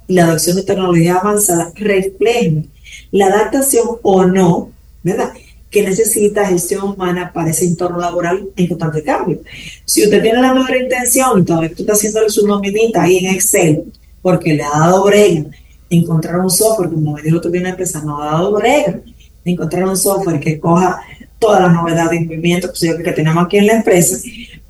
y 0.08 0.14
la 0.14 0.26
adopción 0.26 0.58
de 0.58 0.64
tecnología 0.64 1.16
avanzada 1.16 1.72
reflejen 1.76 2.70
la 3.12 3.28
adaptación 3.28 3.98
o 4.04 4.26
no, 4.26 4.72
¿verdad? 5.04 5.34
Que 5.72 5.82
necesita 5.84 6.46
gestión 6.46 6.84
humana 6.84 7.32
para 7.34 7.50
ese 7.50 7.66
entorno 7.66 7.98
laboral 7.98 8.50
en 8.58 8.68
constante 8.68 9.02
cambio. 9.02 9.40
Si 9.86 10.04
usted 10.04 10.22
tiene 10.22 10.42
la 10.42 10.54
mejor 10.54 10.76
intención 10.76 11.46
todavía 11.46 11.70
tú 11.70 11.84
estás 11.84 11.98
haciéndole 11.98 12.30
su 12.30 12.46
nominita 12.46 13.04
ahí 13.04 13.20
en 13.20 13.34
Excel, 13.34 13.86
porque 14.22 14.54
le 14.54 14.64
ha 14.64 14.78
dado 14.78 15.06
brega 15.06 15.46
encontrar 15.90 16.40
un 16.40 16.50
software, 16.50 16.90
como 16.90 17.14
me 17.14 17.22
dijo 17.22 17.40
tú 17.40 17.50
bien 17.50 17.66
empresa, 17.66 18.02
no 18.04 18.22
ha 18.22 18.26
dado 18.34 18.52
brega 18.52 19.00
encontrar 19.46 19.86
un 19.86 19.98
software 19.98 20.40
que 20.40 20.60
coja 20.60 21.02
todas 21.40 21.62
las 21.62 21.74
novedades 21.74 22.22
y 22.22 22.26
movimientos 22.26 22.80
que 22.80 23.12
tenemos 23.14 23.44
aquí 23.44 23.58
en 23.58 23.68
la 23.68 23.78
empresa, 23.78 24.18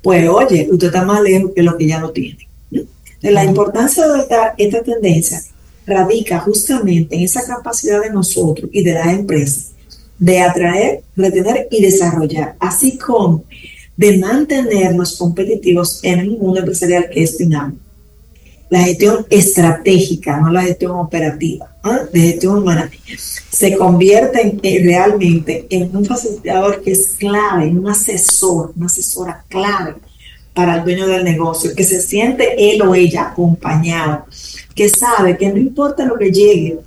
pues 0.00 0.26
oye, 0.28 0.68
usted 0.70 0.86
está 0.86 1.04
más 1.04 1.20
lejos 1.20 1.50
que 1.54 1.62
lo 1.62 1.76
que 1.76 1.86
ya 1.86 2.00
lo 2.00 2.12
tiene. 2.12 2.38
La 3.20 3.44
importancia 3.44 4.06
de 4.08 4.20
esta 4.56 4.82
tendencia 4.82 5.42
radica 5.84 6.38
justamente 6.38 7.16
en 7.16 7.22
esa 7.22 7.44
capacidad 7.44 8.00
de 8.00 8.10
nosotros 8.10 8.70
y 8.72 8.82
de 8.82 8.94
las 8.94 9.08
empresas 9.08 9.71
de 10.22 10.38
atraer, 10.38 11.02
retener 11.16 11.66
y 11.68 11.82
desarrollar, 11.82 12.54
así 12.60 12.96
como 12.96 13.42
de 13.96 14.18
mantenernos 14.18 15.16
competitivos 15.18 15.98
en 16.04 16.20
el 16.20 16.30
mundo 16.38 16.60
empresarial 16.60 17.10
que 17.10 17.24
es 17.24 17.36
dinámico. 17.36 17.82
La 18.70 18.84
gestión 18.84 19.26
estratégica, 19.28 20.38
no 20.38 20.52
la 20.52 20.62
gestión 20.62 20.92
operativa, 20.92 21.76
de 22.12 22.20
gestión 22.20 22.58
humana, 22.58 22.88
se 23.50 23.76
convierte 23.76 24.60
realmente 24.62 25.66
en 25.68 25.94
un 25.94 26.04
facilitador 26.04 26.80
que 26.82 26.92
es 26.92 27.16
clave, 27.18 27.64
en 27.64 27.78
un 27.78 27.88
asesor, 27.88 28.72
una 28.76 28.86
asesora 28.86 29.44
clave 29.48 29.96
para 30.54 30.76
el 30.76 30.84
dueño 30.84 31.08
del 31.08 31.24
negocio, 31.24 31.74
que 31.74 31.82
se 31.82 32.00
siente 32.00 32.54
él 32.56 32.80
o 32.82 32.94
ella 32.94 33.30
acompañado, 33.30 34.26
que 34.72 34.88
sabe 34.88 35.36
que 35.36 35.48
no 35.48 35.56
importa 35.56 36.04
lo 36.04 36.16
que 36.16 36.30
llegue, 36.30 36.78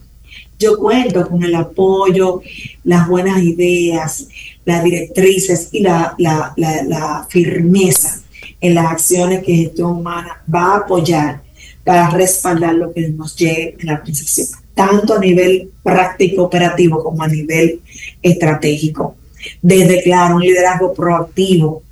yo 0.57 0.77
cuento 0.77 1.27
con 1.27 1.43
el 1.43 1.55
apoyo, 1.55 2.41
las 2.83 3.07
buenas 3.07 3.41
ideas, 3.41 4.27
las 4.63 4.83
directrices 4.83 5.69
y 5.71 5.81
la, 5.81 7.25
firmeza 7.29 8.21
en 8.61 8.75
las 8.75 8.85
acciones 8.85 9.43
que 9.43 9.55
gestión 9.55 9.91
humana 9.91 10.41
va 10.53 10.73
a 10.73 10.77
apoyar 10.77 11.41
para 11.83 12.09
respaldar 12.09 12.75
lo 12.75 12.93
que 12.93 13.09
nos 13.09 13.35
llegue 13.35 13.75
en 13.79 13.87
la 13.87 13.93
organización, 13.93 14.47
tanto 14.73 15.15
a 15.15 15.19
nivel 15.19 15.71
práctico 15.83 16.43
operativo 16.43 17.03
como 17.03 17.21
a 17.21 17.27
nivel 17.27 17.81
estratégico. 18.21 19.15
Desde, 19.61 20.01
claro, 20.01 20.37
un 20.37 20.41
liderazgo 20.41 20.93
proactivo, 20.93 21.83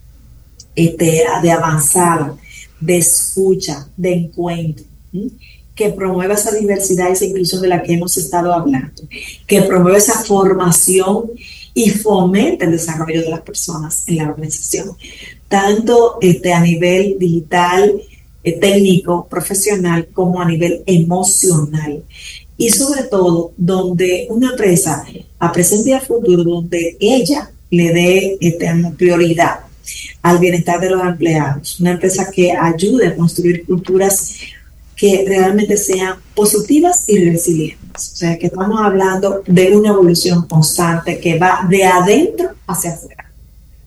este, 0.76 1.24
de 1.44 1.52
avanzada, 1.52 2.36
de 2.80 2.98
escucha, 2.98 3.88
de 3.96 4.14
encuentro 4.14 4.86
que 5.76 5.90
promueva 5.90 6.36
esa 6.36 6.52
diversidad 6.52 7.12
esa 7.12 7.26
inclusión 7.26 7.62
de 7.62 7.68
la 7.68 7.82
que 7.82 7.94
hemos 7.94 8.18
estado 8.18 8.54
hablando, 8.54 9.04
que 9.48 9.62
promueva 9.64 9.98
esa 9.98 10.24
formación 10.24 11.32
y 11.74 11.90
fomente 11.90 12.66
el 12.66 12.72
desarrollo 12.72 13.22
de 13.22 13.30
las 13.30 13.42
personas 13.42 14.04
en 14.08 14.18
la 14.18 14.30
organización, 14.30 14.96
tanto 15.48 16.18
este, 16.22 16.54
a 16.54 16.62
nivel 16.62 17.18
digital, 17.18 18.02
eh, 18.44 18.60
técnico, 18.60 19.28
profesional, 19.28 20.08
como 20.14 20.42
a 20.42 20.46
nivel 20.46 20.84
emocional. 20.86 22.04
Y 22.56 22.70
sobre 22.70 23.04
todo, 23.04 23.54
donde 23.58 24.28
una 24.30 24.52
empresa 24.52 25.04
a 25.40 25.52
presente 25.52 25.90
y 25.90 25.94
a 25.94 26.02
futuro, 26.02 26.44
donde 26.44 26.98
ella 27.00 27.52
le 27.72 27.92
dé 27.92 28.38
este, 28.40 28.70
prioridad 28.96 29.62
al 30.22 30.38
bienestar 30.38 30.80
de 30.80 30.92
los 30.92 31.02
empleados, 31.02 31.80
una 31.80 31.92
empresa 31.92 32.30
que 32.32 32.52
ayude 32.52 33.08
a 33.08 33.16
construir 33.16 33.66
culturas 33.66 34.36
que 34.96 35.26
realmente 35.28 35.78
sean 35.78 36.20
positivas 36.36 37.06
y 37.08 37.18
resilientes. 37.30 38.12
O 38.14 38.16
sea, 38.16 38.38
que 38.38 38.48
estamos 38.48 38.80
hablando 38.82 39.44
de 39.46 39.76
una 39.76 39.90
evolución 39.90 40.48
constante 40.48 41.20
que 41.20 41.38
va 41.38 41.66
de 41.70 41.84
adentro 41.84 42.50
hacia 42.68 42.94
afuera. 42.94 43.32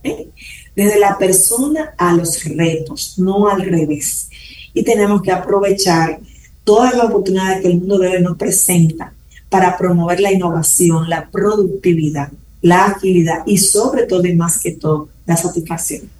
¿eh? 0.04 0.28
Desde 0.74 0.98
la 0.98 1.18
persona 1.18 1.94
a 1.96 2.12
los 2.12 2.44
retos, 2.44 3.14
no 3.18 3.48
al 3.48 3.62
revés. 3.62 4.28
Y 4.74 4.82
tenemos 4.82 5.22
que 5.22 5.32
aprovechar 5.32 6.20
todas 6.64 6.94
las 6.94 7.06
oportunidades 7.06 7.62
que 7.62 7.68
el 7.68 7.78
mundo 7.78 7.98
de 7.98 8.08
hoy 8.08 8.22
nos 8.22 8.36
presenta 8.36 9.12
para 9.48 9.78
promover 9.78 10.20
la 10.20 10.32
innovación, 10.32 11.08
la 11.08 11.30
productividad, 11.30 12.30
la 12.60 12.86
agilidad 12.86 13.42
y 13.46 13.58
sobre 13.58 14.04
todo 14.04 14.26
y 14.26 14.34
más 14.34 14.58
que 14.58 14.72
todo, 14.72 15.08
la 15.24 15.36
satisfacción. 15.36 16.10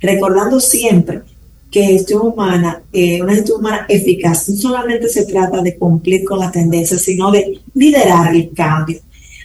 Recordando 0.00 0.60
siempre 0.60 1.22
que 1.70 1.82
gestión 1.82 2.22
humana, 2.22 2.82
eh, 2.92 3.20
una 3.20 3.34
gestión 3.34 3.58
humana 3.58 3.86
eficaz, 3.88 4.48
no 4.48 4.56
solamente 4.56 5.08
se 5.08 5.26
trata 5.26 5.60
de 5.60 5.76
cumplir 5.76 6.24
con 6.24 6.38
la 6.38 6.50
tendencia, 6.50 6.98
sino 6.98 7.30
de 7.30 7.60
liderar 7.74 8.34
el 8.34 8.52
cambio 8.54 9.00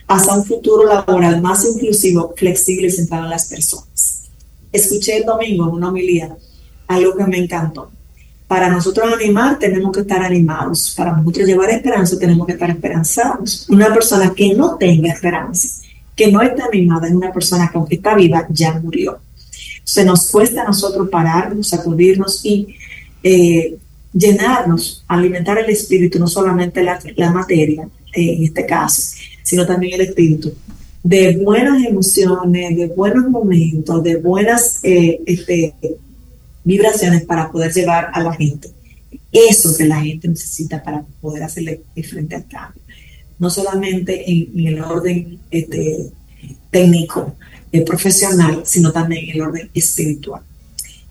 hacia 0.08 0.34
un 0.34 0.46
futuro 0.46 0.86
laboral 0.86 1.42
más 1.42 1.66
inclusivo, 1.66 2.34
flexible 2.36 2.88
y 2.88 2.92
centrado 2.92 3.26
en 3.26 3.30
las 3.32 3.48
personas. 3.48 4.30
Escuché 4.72 5.18
el 5.18 5.26
domingo 5.26 5.68
en 5.68 5.76
una 5.76 5.90
homilía 5.90 6.36
algo 6.88 7.16
que 7.16 7.24
me 7.26 7.38
encantó. 7.38 7.92
Para 8.48 8.70
nosotros 8.70 9.14
animar 9.14 9.60
tenemos 9.60 9.92
que 9.92 10.02
estar 10.02 10.24
animados. 10.24 10.94
Para 10.98 11.16
nosotros 11.16 11.48
llevar 11.48 11.70
esperanza 11.70 12.18
tenemos 12.18 12.48
que 12.48 12.54
estar 12.54 12.70
esperanzados. 12.70 13.68
Una 13.70 13.94
persona 13.94 14.34
que 14.36 14.56
no 14.56 14.76
tenga 14.76 15.14
esperanza, 15.14 15.84
que 16.16 16.32
no 16.32 16.42
esté 16.42 16.64
animada, 16.64 17.08
es 17.08 17.14
una 17.14 17.32
persona 17.32 17.70
que 17.72 17.78
aunque 17.78 17.96
está 17.96 18.16
viva 18.16 18.48
ya 18.50 18.80
murió 18.80 19.20
se 19.90 20.06
nos 20.06 20.30
cuesta 20.30 20.62
a 20.62 20.66
nosotros 20.66 21.10
pararnos, 21.10 21.70
sacudirnos 21.70 22.46
y 22.46 22.76
eh, 23.24 23.76
llenarnos, 24.14 25.04
alimentar 25.08 25.58
el 25.58 25.72
espíritu, 25.72 26.20
no 26.20 26.28
solamente 26.28 26.84
la, 26.84 27.32
materia, 27.32 27.90
eh, 28.14 28.34
en 28.34 28.44
este 28.44 28.68
caso, 28.68 29.16
sino 29.42 29.66
también 29.66 29.96
el 29.96 30.02
espíritu, 30.02 30.54
de 31.02 31.38
buenas 31.38 31.84
emociones, 31.84 32.78
de 32.78 32.86
buenos 32.86 33.28
momentos, 33.30 34.04
de 34.04 34.18
buenas 34.18 34.80
eh, 34.84 35.22
este, 35.26 35.74
vibraciones 36.64 37.24
para 37.24 37.52
poder 37.52 37.74
llevar 37.74 38.12
a 38.14 38.22
la 38.22 38.34
gente 38.34 38.70
eso 39.32 39.76
que 39.76 39.86
la 39.86 40.02
gente 40.02 40.28
necesita 40.28 40.84
para 40.84 41.04
poder 41.20 41.42
hacerle 41.42 41.82
frente 42.08 42.36
al 42.36 42.48
cambio. 42.48 42.84
No 43.40 43.50
solamente 43.50 44.30
en, 44.30 44.68
el 44.68 44.82
orden 44.82 45.40
este, 45.50 46.12
técnico, 46.70 47.36
profesional, 47.86 48.64
sino 48.66 48.92
también 48.92 49.30
el 49.30 49.42
orden 49.42 49.70
espiritual. 49.74 50.42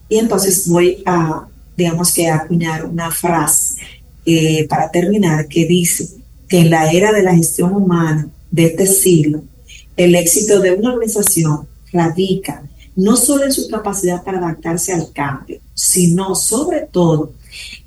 Y 0.09 0.18
entonces 0.18 0.68
voy 0.68 1.03
a, 1.07 1.47
digamos 1.77 2.12
que, 2.12 2.29
acuñar 2.29 2.87
una 2.87 3.11
frase 3.11 3.77
eh, 4.25 4.66
para 4.68 4.90
terminar 4.90 5.47
que 5.49 5.66
dice 5.66 6.09
que 6.49 6.61
en 6.61 6.71
la 6.71 6.90
era 6.90 7.12
de 7.12 7.23
la 7.23 7.35
gestión 7.35 7.73
humana 7.73 8.29
de 8.51 8.66
este 8.66 8.87
siglo, 8.87 9.42
el 9.97 10.14
éxito 10.14 10.61
de 10.61 10.73
una 10.73 10.92
organización 10.94 11.66
radica 11.92 12.62
no 12.97 13.16
solo 13.16 13.44
en 13.44 13.53
su 13.53 13.68
capacidad 13.68 14.25
para 14.25 14.38
adaptarse 14.38 14.92
al 14.92 15.12
cambio, 15.12 15.61
sino 15.73 16.35
sobre 16.35 16.81
todo 16.81 17.33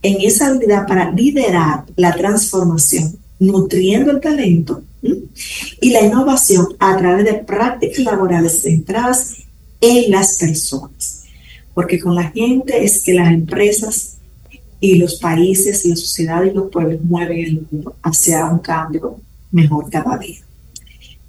en 0.02 0.22
esa 0.22 0.48
habilidad 0.48 0.88
para 0.88 1.12
liderar 1.12 1.84
la 1.98 2.14
transformación 2.16 3.18
nutriendo 3.38 4.12
el 4.12 4.22
talento 4.22 4.84
y 5.02 5.90
la 5.90 6.02
innovación 6.02 6.68
a 6.80 6.98
través 6.98 7.26
de 7.26 7.34
prácticas 7.36 8.06
laborales 8.06 8.62
centradas 8.62 9.38
en 9.80 10.12
las 10.12 10.38
personas. 10.38 11.24
Porque 11.74 12.00
con 12.00 12.16
la 12.16 12.30
gente 12.32 12.84
es 12.84 13.04
que 13.04 13.14
las 13.14 13.32
empresas 13.32 14.18
y 14.80 14.96
los 14.96 15.16
países 15.16 15.86
y 15.86 15.90
la 15.90 15.96
sociedad 15.96 16.44
y 16.44 16.52
los 16.52 16.70
pueblos 16.72 17.02
mueven 17.04 17.40
el 17.40 17.68
mundo 17.70 17.96
hacia 18.04 18.46
un 18.46 18.60
cambio 18.60 19.20
mejor 19.52 19.90
cada 19.90 20.18
día. 20.18 20.40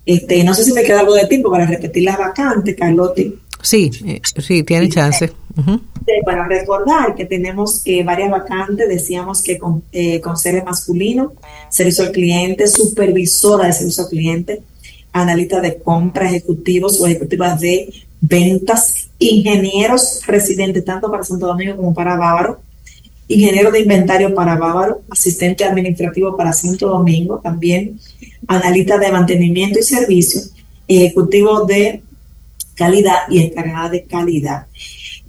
Este, 0.04 0.42
no 0.42 0.52
sé 0.52 0.64
si 0.64 0.72
me 0.72 0.82
queda 0.82 1.00
algo 1.00 1.14
de 1.14 1.26
tiempo 1.26 1.50
para 1.50 1.66
repetir 1.66 2.02
las 2.04 2.18
vacantes, 2.18 2.74
Carlotti. 2.76 3.38
Sí, 3.62 3.90
eh, 4.04 4.20
sí, 4.38 4.62
tiene 4.64 4.88
chance. 4.88 5.32
Para 6.24 6.46
recordar 6.48 7.14
que 7.14 7.24
tenemos 7.24 7.82
eh, 7.84 8.02
varias 8.02 8.30
vacantes, 8.30 8.88
decíamos 8.88 9.40
que 9.42 9.56
con, 9.56 9.84
eh, 9.92 10.20
con 10.20 10.34
masculino, 10.64 11.32
servicio 11.70 12.04
al 12.04 12.12
cliente, 12.12 12.66
supervisora 12.66 13.66
de 13.66 13.72
servicio 13.72 14.04
al 14.04 14.10
cliente, 14.10 14.62
analista 15.12 15.60
de 15.60 15.76
compra, 15.76 16.28
ejecutivos 16.28 17.00
o 17.00 17.06
ejecutivas 17.06 17.60
de 17.60 17.92
ventas, 18.20 19.08
ingenieros 19.18 20.22
residentes 20.26 20.84
tanto 20.84 21.10
para 21.10 21.22
Santo 21.22 21.46
Domingo 21.46 21.76
como 21.76 21.94
para 21.94 22.16
Bávaro, 22.16 22.60
ingeniero 23.28 23.70
de 23.70 23.80
inventario 23.80 24.34
para 24.34 24.56
Bávaro, 24.56 25.02
asistente 25.10 25.64
administrativo 25.64 26.36
para 26.36 26.52
Santo 26.52 26.88
Domingo, 26.88 27.38
también 27.38 28.00
analista 28.48 28.98
de 28.98 29.12
mantenimiento 29.12 29.78
y 29.78 29.82
servicio, 29.82 30.40
ejecutivo 30.88 31.64
de 31.64 32.02
calidad 32.74 33.28
y 33.28 33.40
encargada 33.40 33.88
de 33.90 34.04
calidad. 34.04 34.66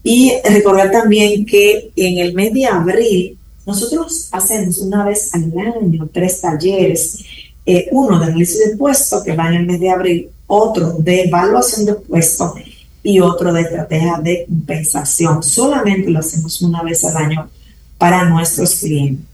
Y 0.04 0.34
recordar 0.44 0.92
también 0.92 1.46
que 1.46 1.92
en 1.96 2.18
el 2.18 2.34
mes 2.34 2.54
de 2.54 2.66
abril 2.66 3.38
nosotros 3.66 4.28
hacemos 4.32 4.80
una 4.80 5.06
vez 5.06 5.34
al 5.34 5.54
año 5.58 6.10
tres 6.12 6.42
talleres, 6.42 7.20
eh, 7.66 7.88
uno 7.92 8.20
de 8.20 8.26
análisis 8.26 8.70
de 8.70 8.76
puesto 8.76 9.24
que 9.24 9.36
va 9.36 9.48
en 9.48 9.54
el 9.56 9.66
mes 9.66 9.80
de 9.80 9.90
abril, 9.90 10.30
otro 10.48 10.98
de 11.00 11.24
evaluación 11.24 11.86
de 11.86 11.94
puesto 11.94 12.56
y 13.02 13.22
otro 13.22 13.54
de 13.54 13.62
estrategia 13.62 14.20
de 14.22 14.46
compensación. 14.46 15.42
Solamente 15.42 16.10
lo 16.10 16.20
hacemos 16.20 16.62
una 16.62 16.84
vez 16.84 17.04
al 17.06 17.16
año 17.16 17.50
para 17.98 18.26
nuestros 18.26 18.76
clientes. 18.76 19.26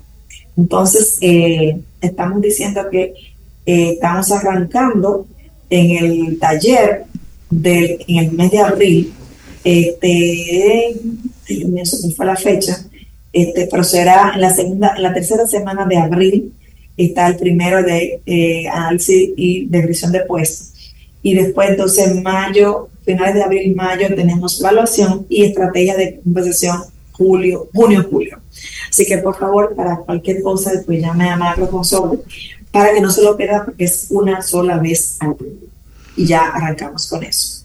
Entonces, 0.55 1.17
eh, 1.21 1.79
estamos 2.01 2.41
diciendo 2.41 2.81
que 2.91 3.13
eh, 3.65 3.91
estamos 3.93 4.31
arrancando 4.31 5.25
en 5.69 5.91
el 5.91 6.39
taller 6.39 7.05
del, 7.49 8.03
en 8.07 8.17
el 8.17 8.31
mes 8.31 8.51
de 8.51 8.59
abril, 8.59 9.13
este, 9.63 10.95
eso 11.77 11.97
fue 12.15 12.25
la 12.25 12.35
fecha, 12.35 12.85
este, 13.33 13.67
pero 13.69 13.83
será 13.83 14.31
en 14.35 14.41
la 14.41 14.53
segunda, 14.53 14.93
en 14.95 15.03
la 15.03 15.13
tercera 15.13 15.47
semana 15.47 15.85
de 15.85 15.97
abril, 15.97 16.53
está 16.97 17.27
el 17.27 17.37
primero 17.37 17.83
de 17.83 18.21
eh, 18.25 18.67
análisis 18.67 19.29
y 19.35 19.65
descripción 19.67 20.11
de 20.11 20.21
puestos. 20.21 20.73
Y 21.21 21.33
después, 21.33 21.69
entonces, 21.69 22.07
en 22.07 22.23
mayo, 22.23 22.89
finales 23.03 23.35
de 23.35 23.43
abril 23.43 23.75
mayo, 23.75 24.07
tenemos 24.15 24.59
evaluación 24.59 25.25
y 25.29 25.43
estrategia 25.43 25.95
de 25.95 26.19
compensación 26.23 26.81
julio, 27.11 27.67
junio, 27.73 28.07
julio. 28.09 28.39
Así 28.89 29.05
que, 29.05 29.17
por 29.17 29.37
favor, 29.37 29.75
para 29.75 29.97
cualquier 29.97 30.41
cosa, 30.41 30.71
después 30.71 31.01
llame 31.01 31.29
a 31.29 31.35
Macro 31.35 31.69
Console 31.69 32.19
para 32.71 32.93
que 32.93 33.01
no 33.01 33.11
se 33.11 33.23
lo 33.23 33.35
pierda 33.35 33.65
porque 33.65 33.83
es 33.85 34.07
una 34.09 34.41
sola 34.41 34.77
vez 34.77 35.17
al 35.19 35.29
año. 35.29 35.68
Y 36.15 36.25
ya 36.25 36.47
arrancamos 36.47 37.07
con 37.07 37.23
eso. 37.23 37.59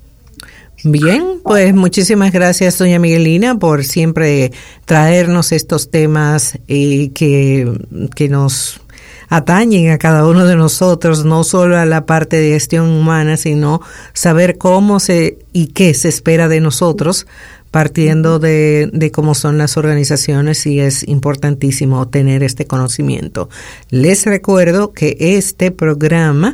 Bien, 0.86 1.40
pues 1.42 1.74
muchísimas 1.74 2.30
gracias, 2.30 2.78
doña 2.78 2.98
Miguelina, 2.98 3.58
por 3.58 3.84
siempre 3.84 4.52
traernos 4.84 5.50
estos 5.50 5.90
temas 5.90 6.58
eh, 6.68 7.10
que, 7.14 7.72
que 8.14 8.28
nos 8.28 8.82
atañen 9.30 9.90
a 9.90 9.98
cada 9.98 10.26
uno 10.26 10.44
de 10.44 10.56
nosotros, 10.56 11.24
no 11.24 11.42
solo 11.42 11.78
a 11.78 11.86
la 11.86 12.04
parte 12.04 12.36
de 12.36 12.50
gestión 12.50 12.90
humana, 12.90 13.38
sino 13.38 13.80
saber 14.12 14.58
cómo 14.58 15.00
se 15.00 15.38
y 15.54 15.68
qué 15.68 15.94
se 15.94 16.08
espera 16.10 16.48
de 16.48 16.60
nosotros 16.60 17.26
partiendo 17.70 18.38
de, 18.38 18.88
de, 18.92 19.10
cómo 19.10 19.34
son 19.34 19.58
las 19.58 19.76
organizaciones 19.76 20.64
y 20.64 20.78
es 20.78 21.02
importantísimo 21.08 22.06
tener 22.06 22.44
este 22.44 22.66
conocimiento. 22.66 23.48
Les 23.90 24.26
recuerdo 24.26 24.92
que 24.92 25.16
este 25.18 25.72
programa 25.72 26.52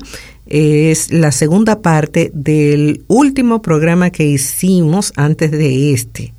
es 0.50 1.12
la 1.12 1.30
segunda 1.30 1.80
parte 1.80 2.30
del 2.34 3.04
último 3.06 3.62
programa 3.62 4.10
que 4.10 4.26
hicimos 4.26 5.12
antes 5.16 5.52
de 5.52 5.92
este 5.92 6.34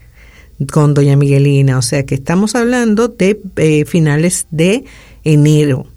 con 0.71 0.93
doña 0.93 1.15
Miguelina, 1.15 1.77
o 1.77 1.81
sea 1.81 2.05
que 2.05 2.13
estamos 2.13 2.53
hablando 2.53 3.07
de 3.07 3.41
eh, 3.55 3.85
finales 3.85 4.45
de 4.51 4.83
enero 5.23 5.87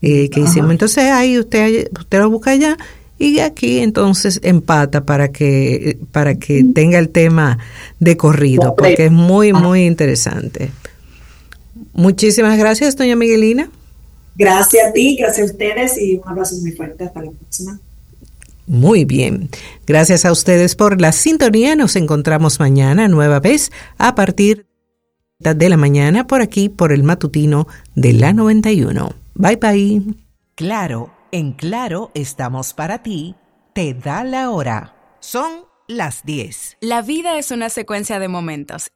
eh, 0.00 0.28
que 0.30 0.40
hicimos. 0.40 0.70
Entonces 0.70 1.04
ahí 1.04 1.38
usted, 1.38 1.88
usted 1.98 2.18
lo 2.18 2.30
busca 2.30 2.52
allá 2.52 2.76
y 3.18 3.40
aquí 3.40 3.78
entonces 3.78 4.38
empata 4.44 5.04
para 5.04 5.32
que 5.32 5.98
para 6.12 6.36
que 6.36 6.64
tenga 6.74 6.98
el 6.98 7.08
tema 7.08 7.58
de 7.98 8.16
corrido 8.16 8.74
porque 8.76 9.06
es 9.06 9.12
muy 9.12 9.52
muy 9.52 9.86
interesante. 9.86 10.70
Muchísimas 11.94 12.58
gracias 12.58 12.96
doña 12.96 13.16
Miguelina 13.16 13.70
gracias 14.34 14.88
a 14.88 14.92
ti 14.92 15.16
gracias 15.16 15.48
a 15.48 15.52
ustedes 15.52 16.00
y 16.00 16.16
un 16.16 16.28
abrazo 16.28 16.56
muy 16.60 16.72
fuerte 16.72 17.04
hasta 17.04 17.22
la 17.22 17.30
próxima 17.30 17.78
muy 18.64 19.04
bien. 19.04 19.50
Gracias 19.88 20.24
a 20.24 20.30
ustedes 20.30 20.76
por 20.76 21.00
la 21.00 21.10
sintonía. 21.10 21.74
Nos 21.74 21.96
encontramos 21.96 22.60
mañana 22.60 23.08
nueva 23.08 23.40
vez 23.40 23.72
a 23.98 24.14
partir 24.14 24.66
de 25.40 25.68
la 25.68 25.76
mañana 25.76 26.28
por 26.28 26.42
aquí 26.42 26.68
por 26.68 26.92
el 26.92 27.02
matutino 27.02 27.66
de 27.96 28.12
la 28.12 28.32
91. 28.32 29.14
Bye 29.34 29.56
bye. 29.56 30.02
Claro 30.54 31.10
en 31.32 31.52
Claro 31.52 32.10
estamos 32.14 32.74
para 32.74 33.02
ti, 33.02 33.34
te 33.72 33.94
da 33.94 34.22
la 34.22 34.50
hora. 34.50 34.94
Son 35.20 35.64
las 35.88 36.24
10. 36.24 36.76
La 36.80 37.00
vida 37.00 37.38
es 37.38 37.50
una 37.50 37.70
secuencia 37.70 38.18
de 38.18 38.28
momentos 38.28 38.90